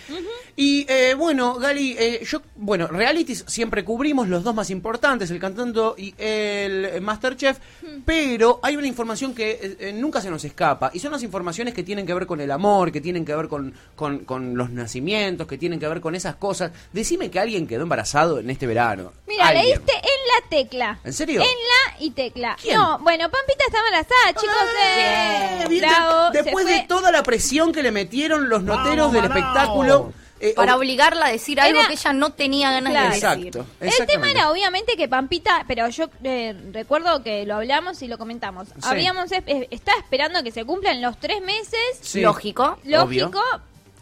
Y 0.56 0.84
eh, 0.88 1.14
bueno, 1.14 1.54
Gali, 1.54 1.96
eh, 1.98 2.20
yo, 2.24 2.42
bueno, 2.56 2.86
realities 2.86 3.44
siempre 3.46 3.84
cubrimos 3.84 4.28
los 4.28 4.44
dos 4.44 4.54
más 4.54 4.70
importantes, 4.70 5.30
el 5.30 5.38
cantando 5.38 5.94
y 5.96 6.14
el 6.18 7.00
Masterchef, 7.00 7.58
pero 8.04 8.60
hay 8.62 8.76
una 8.76 8.86
información 8.86 9.34
que 9.34 9.50
eh, 9.52 9.76
eh, 9.80 9.92
nunca 9.92 10.20
se 10.20 10.30
nos 10.30 10.44
escapa, 10.44 10.90
y 10.92 10.98
son 10.98 11.12
las 11.12 11.22
informaciones 11.22 11.72
que 11.74 11.82
tienen 11.82 12.06
que 12.06 12.14
ver 12.14 12.26
con 12.26 12.40
el 12.40 12.50
amor, 12.50 12.92
que 12.92 13.00
tienen 13.00 13.24
que 13.24 13.34
ver 13.34 13.48
con, 13.48 13.74
con, 13.94 14.20
con 14.20 14.56
los 14.56 14.70
nacimientos, 14.70 15.46
que 15.46 15.58
tienen 15.58 15.80
que 15.80 15.88
ver 15.88 16.00
con 16.00 16.14
esas 16.14 16.36
cosas. 16.36 16.72
Decime 16.92 17.30
que 17.30 17.40
alguien 17.40 17.66
quedó 17.66 17.82
embarazado 17.82 18.38
en 18.38 18.50
este 18.50 18.66
verano. 18.66 19.12
Mira, 19.26 19.48
Alguien. 19.48 19.66
leíste 19.66 19.92
en 19.92 20.00
la 20.00 20.48
tecla. 20.48 20.98
¿En 21.04 21.12
serio? 21.12 21.40
En 21.40 21.46
la 21.46 22.04
y 22.04 22.10
tecla. 22.10 22.56
¿Quién? 22.60 22.76
No, 22.76 22.98
bueno, 22.98 23.30
Pampita 23.30 23.64
está 23.66 23.78
embarazada, 23.78 24.25
chicos. 24.34 24.56
Eh, 24.84 25.78
bravo, 25.80 26.30
después 26.30 26.66
de 26.66 26.84
toda 26.88 27.10
la 27.10 27.22
presión 27.22 27.72
que 27.72 27.82
le 27.82 27.90
metieron 27.92 28.48
los 28.48 28.62
noteros 28.62 29.12
del 29.12 29.24
espectáculo. 29.24 30.12
eh, 30.38 30.52
para 30.54 30.74
ob- 30.74 30.78
obligarla 30.80 31.26
a 31.26 31.30
decir 31.30 31.58
algo 31.58 31.80
que 31.86 31.94
ella 31.94 32.12
no 32.12 32.30
tenía 32.34 32.70
ganas 32.70 32.90
Claro. 32.92 33.08
de 33.08 33.14
decir. 33.14 33.46
Exacto. 33.80 34.02
El 34.02 34.06
tema 34.06 34.30
era 34.30 34.50
obviamente 34.50 34.94
que 34.94 35.08
Pampita, 35.08 35.64
pero 35.66 35.88
yo 35.88 36.10
eh, 36.24 36.54
recuerdo 36.72 37.22
que 37.22 37.46
lo 37.46 37.54
hablamos 37.56 38.02
y 38.02 38.06
lo 38.08 38.18
comentamos. 38.18 38.68
Sí. 38.68 38.74
Habíamos 38.82 39.32
es- 39.32 39.42
estaba 39.70 39.98
esperando 39.98 40.42
que 40.42 40.50
se 40.52 40.66
cumplan 40.66 41.00
los 41.00 41.18
tres 41.18 41.40
meses, 41.40 41.80
Sí. 42.02 42.20
Lógico. 42.20 42.78
lógico, 42.84 43.40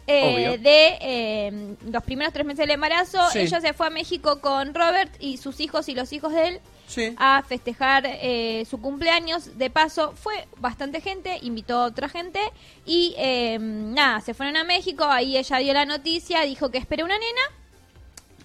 eh, 0.07 0.59
de 0.59 0.99
eh, 1.01 1.75
los 1.91 2.03
primeros 2.03 2.33
tres 2.33 2.45
meses 2.45 2.59
del 2.59 2.71
embarazo. 2.73 3.19
Sí. 3.31 3.41
Ella 3.41 3.61
se 3.61 3.73
fue 3.73 3.87
a 3.87 3.91
México 3.91 4.41
con 4.41 4.75
Robert 4.75 5.13
y 5.19 5.37
sus 5.39 5.61
hijos 5.61 5.89
y 5.89 5.95
los 5.95 6.13
hijos 6.13 6.33
de 6.33 6.49
él 6.49 6.61
Sí. 6.87 7.15
a 7.17 7.43
festejar 7.43 8.05
eh, 8.07 8.67
su 8.69 8.81
cumpleaños. 8.81 9.57
De 9.59 9.71
paso, 9.71 10.13
fue 10.13 10.47
bastante 10.59 11.01
gente, 11.01 11.39
invitó 11.43 11.79
a 11.79 11.85
otra 11.87 12.09
gente 12.11 12.39
y 12.85 13.15
eh, 13.17 13.59
nada, 13.59 14.21
se 14.21 14.35
fueron 14.35 14.57
a 14.59 14.65
México. 14.65 15.05
Ahí 15.05 15.37
ella 15.39 15.57
dio 15.59 15.73
la 15.73 15.87
noticia, 15.87 16.43
dijo 16.43 16.71
que 16.71 16.79
espera 16.79 17.05
una 17.05 17.19
nena. 17.19 17.41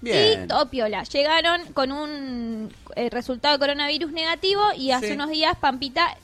Bien. 0.01 0.45
Y 0.45 0.47
todo 0.47 0.69
piola. 0.69 1.03
Llegaron 1.03 1.73
con 1.73 1.91
un 1.91 2.73
eh, 2.95 3.09
resultado 3.09 3.55
de 3.55 3.59
coronavirus 3.59 4.13
negativo 4.13 4.61
y 4.77 4.91
hace 4.91 5.07
Sí. 5.07 5.13
unos 5.13 5.29
días 5.29 5.57
Pampita 5.57 6.15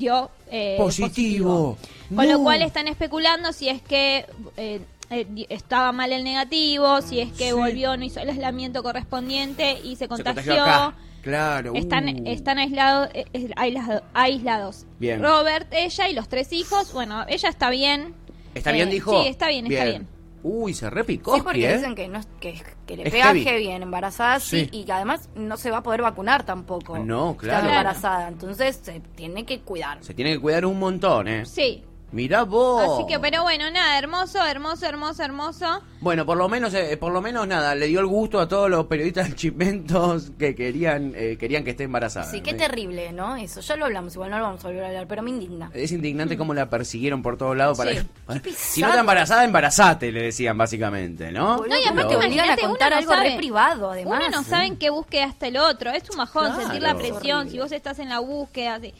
dio 0.00 0.30
eh, 0.50 0.74
Positivo. 0.78 1.78
Con 2.08 2.16
No. 2.26 2.32
lo 2.32 2.42
cual 2.42 2.62
están 2.62 2.88
especulando 2.88 3.52
si 3.52 3.68
es 3.68 3.80
que 3.82 4.26
eh, 4.56 4.80
eh, 5.10 5.26
estaba 5.48 5.92
mal 5.92 6.12
el 6.12 6.24
negativo, 6.24 7.00
si 7.02 7.20
es 7.20 7.30
que 7.32 7.50
Sí. 7.50 7.52
volvió, 7.52 7.96
no 7.96 8.04
hizo 8.04 8.18
el 8.18 8.30
aislamiento 8.30 8.82
correspondiente 8.82 9.78
y 9.84 9.90
se 9.94 9.96
Se 10.04 10.08
contagió. 10.08 10.92
Claro. 11.22 11.74
Están, 11.74 12.08
uh. 12.08 12.22
están 12.24 12.58
aislados, 12.58 13.10
eh, 13.14 13.26
aislado- 13.56 14.02
aislados. 14.14 14.86
Bien. 14.98 15.22
Robert, 15.22 15.68
ella 15.72 16.08
y 16.08 16.14
los 16.14 16.28
tres 16.28 16.52
hijos. 16.52 16.92
Bueno, 16.92 17.24
ella 17.28 17.48
está 17.48 17.68
bien. 17.70 18.14
¿Está 18.54 18.70
Eh, 18.70 18.74
bien, 18.74 18.90
dijo? 18.90 19.22
Sí, 19.22 19.28
está 19.28 19.48
bien, 19.48 19.66
está 19.70 19.84
bien. 19.84 20.08
Uy, 20.42 20.72
se 20.74 20.88
repicó. 20.88 21.34
Sí, 21.36 21.42
porque 21.42 21.70
¿eh? 21.70 21.76
dicen 21.76 21.94
que, 21.94 22.08
no, 22.08 22.18
es- 22.18 22.28
que, 22.40 22.62
que 22.86 22.96
le 22.96 23.02
Es 23.04 23.10
pega 23.10 23.26
heavy. 23.26 23.44
heavy. 23.44 23.68
en 23.68 23.82
embarazada 23.82 24.40
sí, 24.40 24.68
y 24.72 24.84
que 24.84 24.92
además 24.92 25.28
no 25.34 25.56
se 25.56 25.70
va 25.70 25.78
a 25.78 25.82
poder 25.82 26.00
vacunar 26.02 26.44
tampoco. 26.44 26.98
No, 26.98 27.36
claro. 27.36 27.58
Estando 27.58 27.68
embarazada, 27.78 28.28
entonces 28.28 28.80
se 28.82 29.00
tiene 29.00 29.44
que 29.44 29.60
cuidar. 29.60 30.02
Se 30.02 30.14
tiene 30.14 30.32
que 30.32 30.40
cuidar 30.40 30.64
un 30.64 30.78
montón, 30.78 31.28
¿eh? 31.28 31.44
Sí. 31.46 31.84
Mirá 32.12 32.42
vos. 32.42 32.82
Así 32.98 33.06
que, 33.06 33.20
pero 33.20 33.42
bueno, 33.44 33.70
nada, 33.70 33.96
hermoso, 33.98 34.44
hermoso, 34.44 34.84
hermoso, 34.86 35.22
hermoso. 35.22 35.82
Bueno, 36.00 36.26
por 36.26 36.36
lo 36.38 36.48
menos, 36.48 36.74
eh, 36.74 36.96
por 36.96 37.12
lo 37.12 37.20
menos 37.22 37.46
nada, 37.46 37.74
le 37.76 37.86
dio 37.86 38.00
el 38.00 38.06
gusto 38.06 38.40
a 38.40 38.48
todos 38.48 38.68
los 38.68 38.86
periodistas 38.86 39.28
de 39.28 39.36
Chimentos 39.36 40.32
que 40.38 40.54
querían, 40.54 41.12
eh, 41.14 41.36
querían 41.38 41.62
que 41.62 41.70
esté 41.70 41.84
embarazada. 41.84 42.30
Sí, 42.30 42.40
qué 42.40 42.54
terrible, 42.54 43.12
¿no? 43.12 43.36
Eso, 43.36 43.60
ya 43.60 43.76
lo 43.76 43.84
hablamos, 43.84 44.14
igual 44.14 44.30
no 44.30 44.38
lo 44.38 44.44
vamos 44.44 44.64
a 44.64 44.68
volver 44.68 44.84
a 44.84 44.88
hablar, 44.88 45.06
pero 45.06 45.22
me 45.22 45.30
indigna. 45.30 45.70
Es 45.72 45.92
indignante 45.92 46.36
cómo 46.36 46.52
la 46.54 46.68
persiguieron 46.68 47.22
por 47.22 47.36
todos 47.36 47.56
lados 47.56 47.78
para 47.78 47.92
Sí. 47.92 48.00
para- 48.26 48.40
Si 48.56 48.80
no 48.80 48.88
está 48.88 49.00
embarazada, 49.00 49.44
embarazate, 49.44 50.10
le 50.10 50.22
decían 50.22 50.58
básicamente, 50.58 51.30
¿no? 51.30 51.58
No, 51.58 51.66
y 51.66 51.68
¿cómo 51.84 52.00
aparte 52.00 52.16
te 52.16 52.16
obligan 52.26 52.50
a 52.50 52.56
contar 52.56 52.92
algo 52.92 53.12
re 53.12 53.16
sabe. 53.18 53.36
privado, 53.36 53.90
además. 53.92 54.20
Uno 54.20 54.30
no 54.38 54.42
sabe 54.44 54.66
en 54.66 54.76
qué 54.78 54.90
búsqueda 54.90 55.26
está 55.26 55.46
el 55.46 55.58
otro. 55.58 55.90
Es 55.90 56.08
un 56.10 56.16
majón 56.16 56.46
Claro. 56.46 56.60
sentir 56.60 56.82
la 56.82 56.94
presión. 56.96 57.48
Si 57.50 57.58
vos 57.58 57.70
estás 57.72 57.98
en 58.00 58.08
la 58.08 58.18
búsqueda, 58.18 58.74
así, 58.76 58.92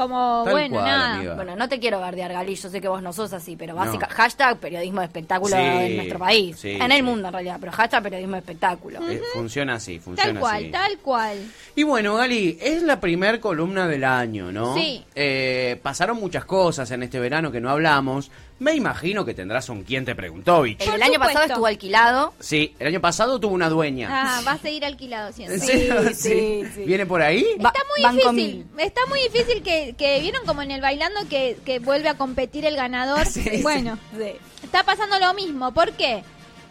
como, 0.00 0.42
Tal 0.44 0.52
bueno, 0.54 0.74
cual, 0.76 0.84
nada. 0.86 1.14
amiga. 1.14 1.34
Bueno, 1.34 1.56
no 1.56 1.68
te 1.68 1.78
quiero 1.78 2.00
bardear, 2.00 2.32
Gali, 2.32 2.54
yo 2.54 2.68
sé 2.70 2.80
que 2.80 2.88
vos 2.88 3.02
no 3.02 3.12
sos 3.12 3.32
así, 3.32 3.56
pero 3.56 3.74
No. 3.74 3.80
básica, 3.80 4.06
hashtag 4.08 4.58
periodismo 4.58 5.00
de 5.00 5.06
espectáculo 5.06 5.54
Sí, 5.56 5.62
en 5.62 5.96
nuestro 5.96 6.18
país. 6.18 6.58
sí, 6.58 6.70
en 6.72 6.90
el 6.90 6.98
sí. 6.98 7.02
mundo, 7.02 7.28
en 7.28 7.32
realidad, 7.34 7.56
pero 7.60 7.72
hashtag 7.72 8.02
periodismo 8.02 8.32
de 8.34 8.38
espectáculo. 8.40 8.98
Eh, 9.08 9.20
funciona 9.32 9.74
así, 9.74 9.98
funciona 9.98 10.32
Tal 10.32 10.40
cual, 10.40 10.56
así. 10.56 10.70
tal 10.70 10.98
cual. 10.98 11.38
Y 11.76 11.82
bueno, 11.82 12.14
Gali, 12.16 12.58
es 12.60 12.82
la 12.82 12.98
primer 13.00 13.40
columna 13.40 13.86
del 13.86 14.04
año, 14.04 14.50
¿no? 14.52 14.74
Sí. 14.74 15.04
Eh, 15.14 15.78
pasaron 15.82 16.16
muchas 16.18 16.44
cosas 16.44 16.90
en 16.90 17.02
este 17.02 17.20
verano 17.20 17.52
que 17.52 17.60
no 17.60 17.70
hablamos. 17.70 18.30
Me 18.60 18.74
imagino 18.74 19.24
que 19.24 19.32
tendrás 19.32 19.70
un 19.70 19.84
quien 19.84 20.04
te 20.04 20.14
preguntó, 20.14 20.60
bicho. 20.62 20.92
El 20.94 21.02
año 21.02 21.18
pasado 21.18 21.46
estuvo 21.46 21.64
alquilado. 21.66 22.34
Sí, 22.40 22.74
el 22.78 22.88
año 22.88 23.00
pasado 23.00 23.40
tuvo 23.40 23.54
una 23.54 23.70
dueña. 23.70 24.08
Ah, 24.10 24.42
va 24.46 24.52
a 24.52 24.58
seguir 24.58 24.84
alquilado 24.84 25.32
siempre. 25.32 25.54
¿En 25.56 25.60
sí, 25.62 25.66
serio? 25.66 26.02
sí, 26.14 26.62
sí. 26.74 26.84
¿Viene 26.84 27.06
por 27.06 27.22
ahí? 27.22 27.44
Está 27.56 27.72
muy 27.88 28.02
Banco 28.02 28.32
difícil. 28.32 28.66
Mil. 28.74 28.80
Está 28.84 29.00
muy 29.06 29.20
difícil 29.22 29.62
que, 29.62 29.94
que 29.96 30.20
vieron 30.20 30.44
como 30.44 30.60
en 30.60 30.70
el 30.72 30.82
bailando 30.82 31.20
que, 31.30 31.56
que 31.64 31.78
vuelve 31.78 32.10
a 32.10 32.18
competir 32.18 32.64
el 32.66 32.76
ganador. 32.76 33.26
Sí, 33.30 33.42
sí. 33.42 33.62
bueno, 33.62 33.98
Sí. 34.16 34.32
está 34.62 34.84
pasando 34.84 35.18
lo 35.18 35.32
mismo. 35.34 35.72
¿Por 35.72 35.92
qué? 35.92 36.22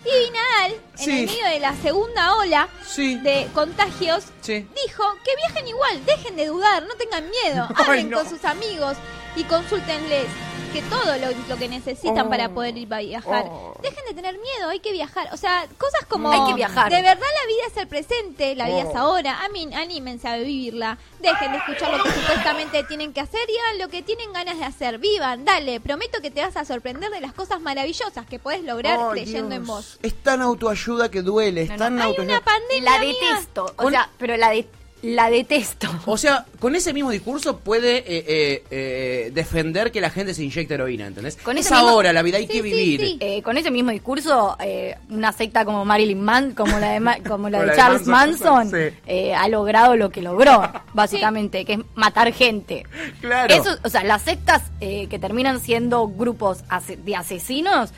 Y 0.05 0.31
Nadal, 0.31 0.75
en 0.99 1.09
el 1.09 1.25
medio 1.25 1.45
de 1.45 1.59
la 1.59 1.75
segunda 1.77 2.35
ola 2.35 2.69
Sí. 2.85 3.15
de 3.15 3.47
contagios, 3.53 4.25
Sí. 4.41 4.65
dijo 4.85 5.03
que 5.25 5.31
viajen 5.35 5.67
igual, 5.67 6.05
dejen 6.05 6.35
de 6.37 6.45
dudar, 6.45 6.83
no 6.83 6.93
tengan 6.95 7.25
miedo, 7.29 7.67
Ay, 7.75 7.85
hablen 7.85 8.09
no. 8.11 8.17
con 8.19 8.29
sus 8.29 8.45
amigos 8.45 8.95
y 9.35 9.43
consúltenles 9.43 10.27
que 10.69 10.81
todo 10.83 11.17
lo, 11.17 11.27
lo 11.47 11.57
que 11.57 11.67
necesitan 11.67 12.27
Oh. 12.27 12.29
para 12.29 12.49
poder 12.49 12.77
ir 12.77 12.93
a 12.93 12.99
viajar. 12.99 13.45
Oh. 13.49 13.75
Dejen 13.81 14.03
de 14.07 14.13
tener 14.13 14.33
miedo, 14.39 14.69
hay 14.69 14.79
que 14.79 14.91
viajar. 14.91 15.29
O 15.33 15.37
sea, 15.37 15.65
cosas 15.77 16.05
como... 16.07 16.31
Hay 16.31 16.47
que 16.49 16.53
viajar. 16.55 16.91
De 16.91 17.01
verdad 17.01 17.15
la 17.41 17.47
vida 17.47 17.63
es 17.67 17.77
el 17.77 17.87
presente, 17.87 18.55
la 18.55 18.65
vida 18.67 18.83
Oh. 18.85 18.89
es 18.89 18.95
ahora. 18.95 19.43
A 19.43 19.49
mí, 19.49 19.67
anímense 19.73 20.27
a 20.27 20.37
vivirla. 20.37 20.97
Dejen 21.19 21.51
de 21.51 21.57
escuchar 21.57 21.95
lo 21.97 22.03
que 22.03 22.11
supuestamente 22.11 22.83
tienen 22.83 23.13
que 23.13 23.21
hacer 23.21 23.41
y 23.49 23.57
hagan 23.57 23.79
lo 23.79 23.89
que 23.89 24.01
tienen 24.03 24.31
ganas 24.33 24.57
de 24.57 24.65
hacer. 24.65 24.97
Vivan, 24.99 25.45
dale. 25.45 25.79
Prometo 25.79 26.21
que 26.21 26.31
te 26.31 26.41
vas 26.41 26.55
a 26.57 26.65
sorprender 26.65 27.09
de 27.11 27.21
las 27.21 27.33
cosas 27.33 27.59
maravillosas 27.61 28.25
que 28.25 28.39
puedes 28.39 28.63
lograr 28.63 28.99
creyendo 29.11 29.55
en 29.55 29.65
vos. 29.65 29.99
Es 30.01 30.13
tan 30.23 30.41
autoayuda 30.41 31.09
que 31.11 31.21
duele, 31.21 31.63
es 31.63 31.69
No, 31.69 31.75
no, 31.75 31.79
tan 31.85 31.99
Hay 32.01 32.07
autoayuda. 32.09 32.35
una 32.37 32.45
pandemia 32.45 32.91
La 32.91 32.99
mía. 32.99 33.13
detesto. 33.29 33.73
O 33.77 33.89
sea, 33.89 34.09
pero 34.17 34.37
la, 34.37 34.49
de- 34.51 34.67
la 35.01 35.29
detesto. 35.29 35.87
O 36.05 36.17
sea, 36.17 36.45
con 36.59 36.75
ese 36.75 36.91
mismo 36.93 37.09
discurso 37.11 37.57
puede 37.59 37.99
eh, 37.99 38.03
eh, 38.27 38.63
eh, 38.69 39.31
defender 39.33 39.91
que 39.91 40.01
la 40.01 40.09
gente 40.09 40.33
se 40.33 40.43
inyecte 40.43 40.73
heroína, 40.73 41.07
¿entendés? 41.07 41.37
Con 41.37 41.57
es 41.57 41.71
mismo- 41.71 41.77
ahora, 41.89 42.11
la 42.11 42.21
vida 42.21 42.37
hay 42.37 42.47
Sí, 42.47 42.53
que 42.53 42.61
vivir. 42.61 42.99
sí. 43.01 43.17
Eh, 43.21 43.41
con 43.41 43.57
ese 43.57 43.71
mismo 43.71 43.91
discurso, 43.91 44.57
eh, 44.59 44.95
una 45.09 45.31
secta 45.31 45.63
como 45.63 45.85
Marilyn 45.85 46.21
Manson, 46.21 46.53
como 46.53 46.79
la 46.79 46.91
de, 46.91 46.99
Ma- 46.99 47.17
como 47.27 47.49
la 47.49 47.63
de 47.63 47.75
Charles 47.75 48.07
Manson, 48.07 48.71
eh, 49.07 49.33
ha 49.33 49.47
logrado 49.47 49.95
lo 49.95 50.09
que 50.09 50.21
logró, 50.21 50.61
básicamente, 50.93 51.63
que 51.65 51.73
es 51.73 51.79
matar 51.95 52.33
gente. 52.33 52.85
Claro. 53.21 53.53
Eso, 53.53 53.77
o 53.83 53.89
sea, 53.89 54.03
las 54.03 54.21
sectas 54.23 54.63
que 54.79 55.19
terminan 55.19 55.59
siendo 55.61 56.07
grupos 56.07 56.59
de 57.05 57.15
asesinos 57.15 57.91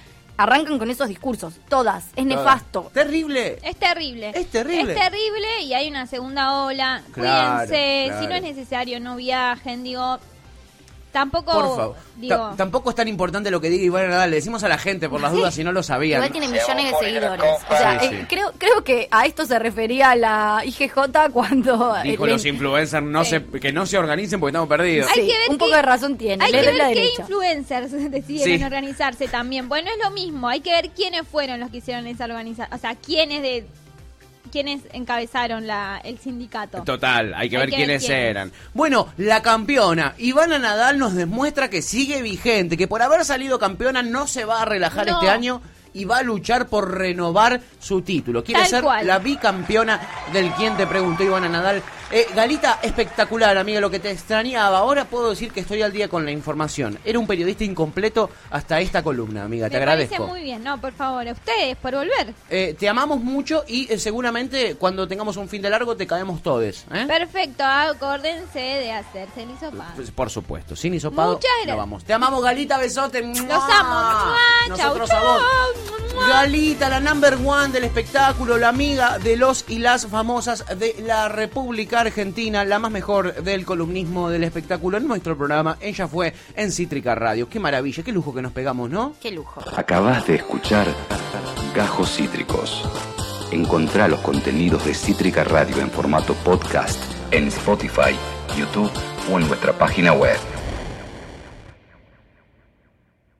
arrancan 0.43 0.79
con 0.79 0.89
esos 0.89 1.07
discursos, 1.07 1.55
todas. 1.69 2.05
Es 2.15 2.25
nefasto. 2.25 2.91
Terrible. 2.93 3.59
Es 3.63 3.75
terrible. 3.75 4.31
Es 4.33 4.47
terrible. 4.47 4.93
Es 4.93 4.99
terrible 4.99 5.61
y 5.63 5.73
hay 5.73 5.87
una 5.89 6.07
segunda 6.07 6.63
ola. 6.63 7.03
Claro, 7.11 7.65
Cuídense. 7.67 8.05
claro. 8.07 8.21
Si 8.21 8.27
no 8.27 8.35
es 8.35 8.41
necesario, 8.41 8.99
no 8.99 9.15
viajen. 9.15 9.83
Digo, 9.83 10.19
Tampoco, 11.11 11.51
Por 11.51 11.75
favor. 11.75 11.95
digo, 12.15 12.35
Ta- 12.35 12.53
tampoco 12.55 12.89
es 12.91 12.95
tan 12.95 13.07
importante 13.07 13.51
lo 13.51 13.59
que 13.59 13.69
diga 13.69 13.83
Iván 13.83 14.09
Nadal. 14.09 14.29
Le 14.29 14.37
decimos 14.37 14.63
a 14.63 14.69
la 14.69 14.77
gente 14.77 15.09
por 15.09 15.19
las 15.19 15.33
dudas 15.33 15.53
si 15.53 15.63
no 15.63 15.71
lo 15.73 15.83
sabían. 15.83 16.19
Igual 16.23 16.31
tiene 16.31 16.47
millones 16.47 16.91
de 16.91 17.05
seguidores. 17.05 17.51
O 17.69 17.75
sea, 17.77 17.99
Sí, 17.99 18.05
eh, 18.07 18.25
creo, 18.29 18.51
creo 18.57 18.83
que 18.83 19.07
a 19.11 19.25
esto 19.25 19.45
se 19.45 19.59
refería 19.59 20.15
la 20.15 20.61
IGJ 20.65 21.29
cuando... 21.33 21.95
Dijo 22.03 22.25
el- 22.25 22.31
los 22.31 22.45
influencers 22.45 23.03
no 23.05 23.25
se, 23.25 23.43
que 23.43 23.73
no 23.73 23.85
se 23.85 23.97
organicen 23.97 24.39
porque 24.39 24.51
estamos 24.51 24.69
perdidos. 24.69 25.09
Sí, 25.13 25.19
Hay 25.21 25.27
que 25.27 25.37
ver 25.37 25.49
un 25.49 25.57
poco 25.57 25.75
de 25.75 25.81
razón 25.81 26.17
tiene. 26.17 26.43
hay 26.45 26.51
que 26.51 26.61
ver 26.61 26.75
qué 26.77 26.83
derecha. 26.85 27.21
influencers 27.23 27.91
deciden 28.11 28.59
Sí. 28.59 28.63
organizarse 28.63 29.27
también. 29.27 29.67
Bueno, 29.67 29.89
es 29.91 30.01
lo 30.03 30.11
mismo, 30.11 30.47
hay 30.47 30.61
que 30.61 30.71
ver 30.71 30.89
quiénes 30.91 31.27
fueron 31.27 31.59
los 31.59 31.69
que 31.71 31.77
hicieron 31.77 32.07
esa 32.07 32.25
organización, 32.25 32.73
o 32.73 32.77
sea, 32.81 32.95
quiénes 32.95 33.41
de 33.41 33.65
quiénes 34.51 34.81
encabezaron 34.93 35.65
la, 35.65 35.99
el 36.03 36.19
sindicato. 36.19 36.83
Total, 36.83 37.33
hay 37.33 37.49
que 37.49 37.55
Hay 37.57 37.61
ver 37.61 37.69
que 37.69 37.75
quiénes 37.77 38.05
quiénes. 38.05 38.29
eran. 38.29 38.51
Bueno, 38.73 39.07
la 39.17 39.41
campeona, 39.41 40.13
Ivana 40.17 40.59
Nadal 40.59 40.97
nos 40.99 41.13
demuestra 41.15 41.69
que 41.69 41.81
sigue 41.81 42.21
vigente, 42.21 42.77
que 42.77 42.87
por 42.87 43.01
haber 43.01 43.25
salido 43.25 43.57
campeona 43.57 44.01
no 44.03 44.27
se 44.27 44.45
va 44.45 44.61
a 44.61 44.65
relajar 44.65 45.07
No. 45.07 45.13
este 45.15 45.29
año 45.29 45.61
y 45.93 46.05
va 46.05 46.19
a 46.19 46.23
luchar 46.23 46.67
por 46.67 46.97
renovar 46.97 47.59
su 47.79 48.01
título. 48.01 48.43
Quiere 48.43 48.61
Tal 48.61 48.69
ser 48.69 48.83
cual. 48.83 49.05
la 49.07 49.19
bicampeona 49.19 49.99
del 50.31 50.51
quien 50.53 50.77
te 50.77 50.87
preguntó 50.87 51.23
Ivana 51.23 51.49
Nadal. 51.49 51.81
Eh, 52.11 52.27
Galita, 52.35 52.79
espectacular, 52.81 53.57
amiga, 53.57 53.79
lo 53.79 53.89
que 53.89 53.99
te 53.99 54.11
extrañaba. 54.11 54.79
Ahora 54.79 55.05
puedo 55.05 55.29
decir 55.29 55.51
que 55.51 55.61
estoy 55.61 55.81
al 55.81 55.93
día 55.93 56.09
con 56.09 56.25
la 56.25 56.31
información. 56.31 56.99
Era 57.05 57.17
un 57.19 57.25
periodista 57.25 57.63
incompleto 57.63 58.29
hasta 58.49 58.81
esta 58.81 59.01
columna, 59.01 59.43
amiga. 59.45 59.67
Te 59.69 59.73
Me 59.77 59.77
agradezco. 59.77 60.15
parece 60.17 60.31
muy 60.31 60.41
bien, 60.41 60.61
no, 60.63 60.79
por 60.81 60.91
favor, 60.93 61.25
a 61.27 61.31
ustedes 61.31 61.77
por 61.77 61.93
volver. 61.95 62.33
Eh, 62.49 62.75
te 62.77 62.89
amamos 62.89 63.21
mucho 63.21 63.63
y 63.67 63.91
eh, 63.91 63.97
seguramente 63.97 64.75
cuando 64.75 65.07
tengamos 65.07 65.37
un 65.37 65.47
fin 65.47 65.61
de 65.61 65.69
largo 65.69 65.95
te 65.95 66.05
caemos 66.05 66.41
todos. 66.43 66.85
Perfecto, 67.07 67.63
acuérdense 67.63 68.59
de 68.59 68.91
hacerse 68.91 69.43
el 69.43 69.51
hisopado. 69.51 69.93
Pues, 69.95 70.11
por 70.11 70.29
supuesto, 70.29 70.75
sin 70.75 70.93
hisopado 70.93 71.33
Muchas 71.35 71.43
no 71.43 71.63
gracias. 71.63 71.77
vamos. 71.77 72.03
Te 72.03 72.13
amamos, 72.13 72.43
Galita, 72.43 72.77
besote. 72.77 73.21
Los 73.21 73.39
amo. 73.39 74.35
Chau, 74.75 75.01
a 75.01 75.05
chau. 75.07 75.23
vos. 75.25 76.27
Galita, 76.27 76.89
la 76.89 76.99
number 76.99 77.35
one 77.35 77.69
del 77.69 77.85
espectáculo, 77.85 78.57
la 78.57 78.67
amiga 78.67 79.17
de 79.17 79.37
los 79.37 79.63
y 79.69 79.79
las 79.79 80.07
famosas 80.07 80.65
de 80.77 80.95
la 81.05 81.29
República 81.29 82.00
Argentina, 82.01 82.65
la 82.65 82.79
más 82.79 82.91
mejor 82.91 83.43
del 83.43 83.65
columnismo 83.65 84.29
del 84.29 84.43
espectáculo 84.43 84.97
en 84.97 85.07
nuestro 85.07 85.37
programa. 85.37 85.77
Ella 85.79 86.07
fue 86.07 86.33
en 86.55 86.71
Cítrica 86.71 87.15
Radio. 87.15 87.47
Qué 87.47 87.59
maravilla, 87.59 88.03
qué 88.03 88.11
lujo 88.11 88.33
que 88.33 88.41
nos 88.41 88.51
pegamos, 88.51 88.89
¿no? 88.89 89.15
Qué 89.21 89.31
lujo. 89.31 89.61
Acabas 89.75 90.27
de 90.27 90.35
escuchar 90.35 90.87
Gajos 91.75 92.15
Cítricos. 92.15 92.83
Encontrá 93.51 94.07
los 94.07 94.19
contenidos 94.21 94.85
de 94.85 94.93
Cítrica 94.93 95.43
Radio 95.43 95.79
en 95.79 95.89
formato 95.89 96.33
podcast 96.35 97.01
en 97.31 97.47
Spotify, 97.47 98.15
YouTube 98.57 98.91
o 99.31 99.39
en 99.39 99.47
nuestra 99.47 99.73
página 99.73 100.13
web. 100.13 100.37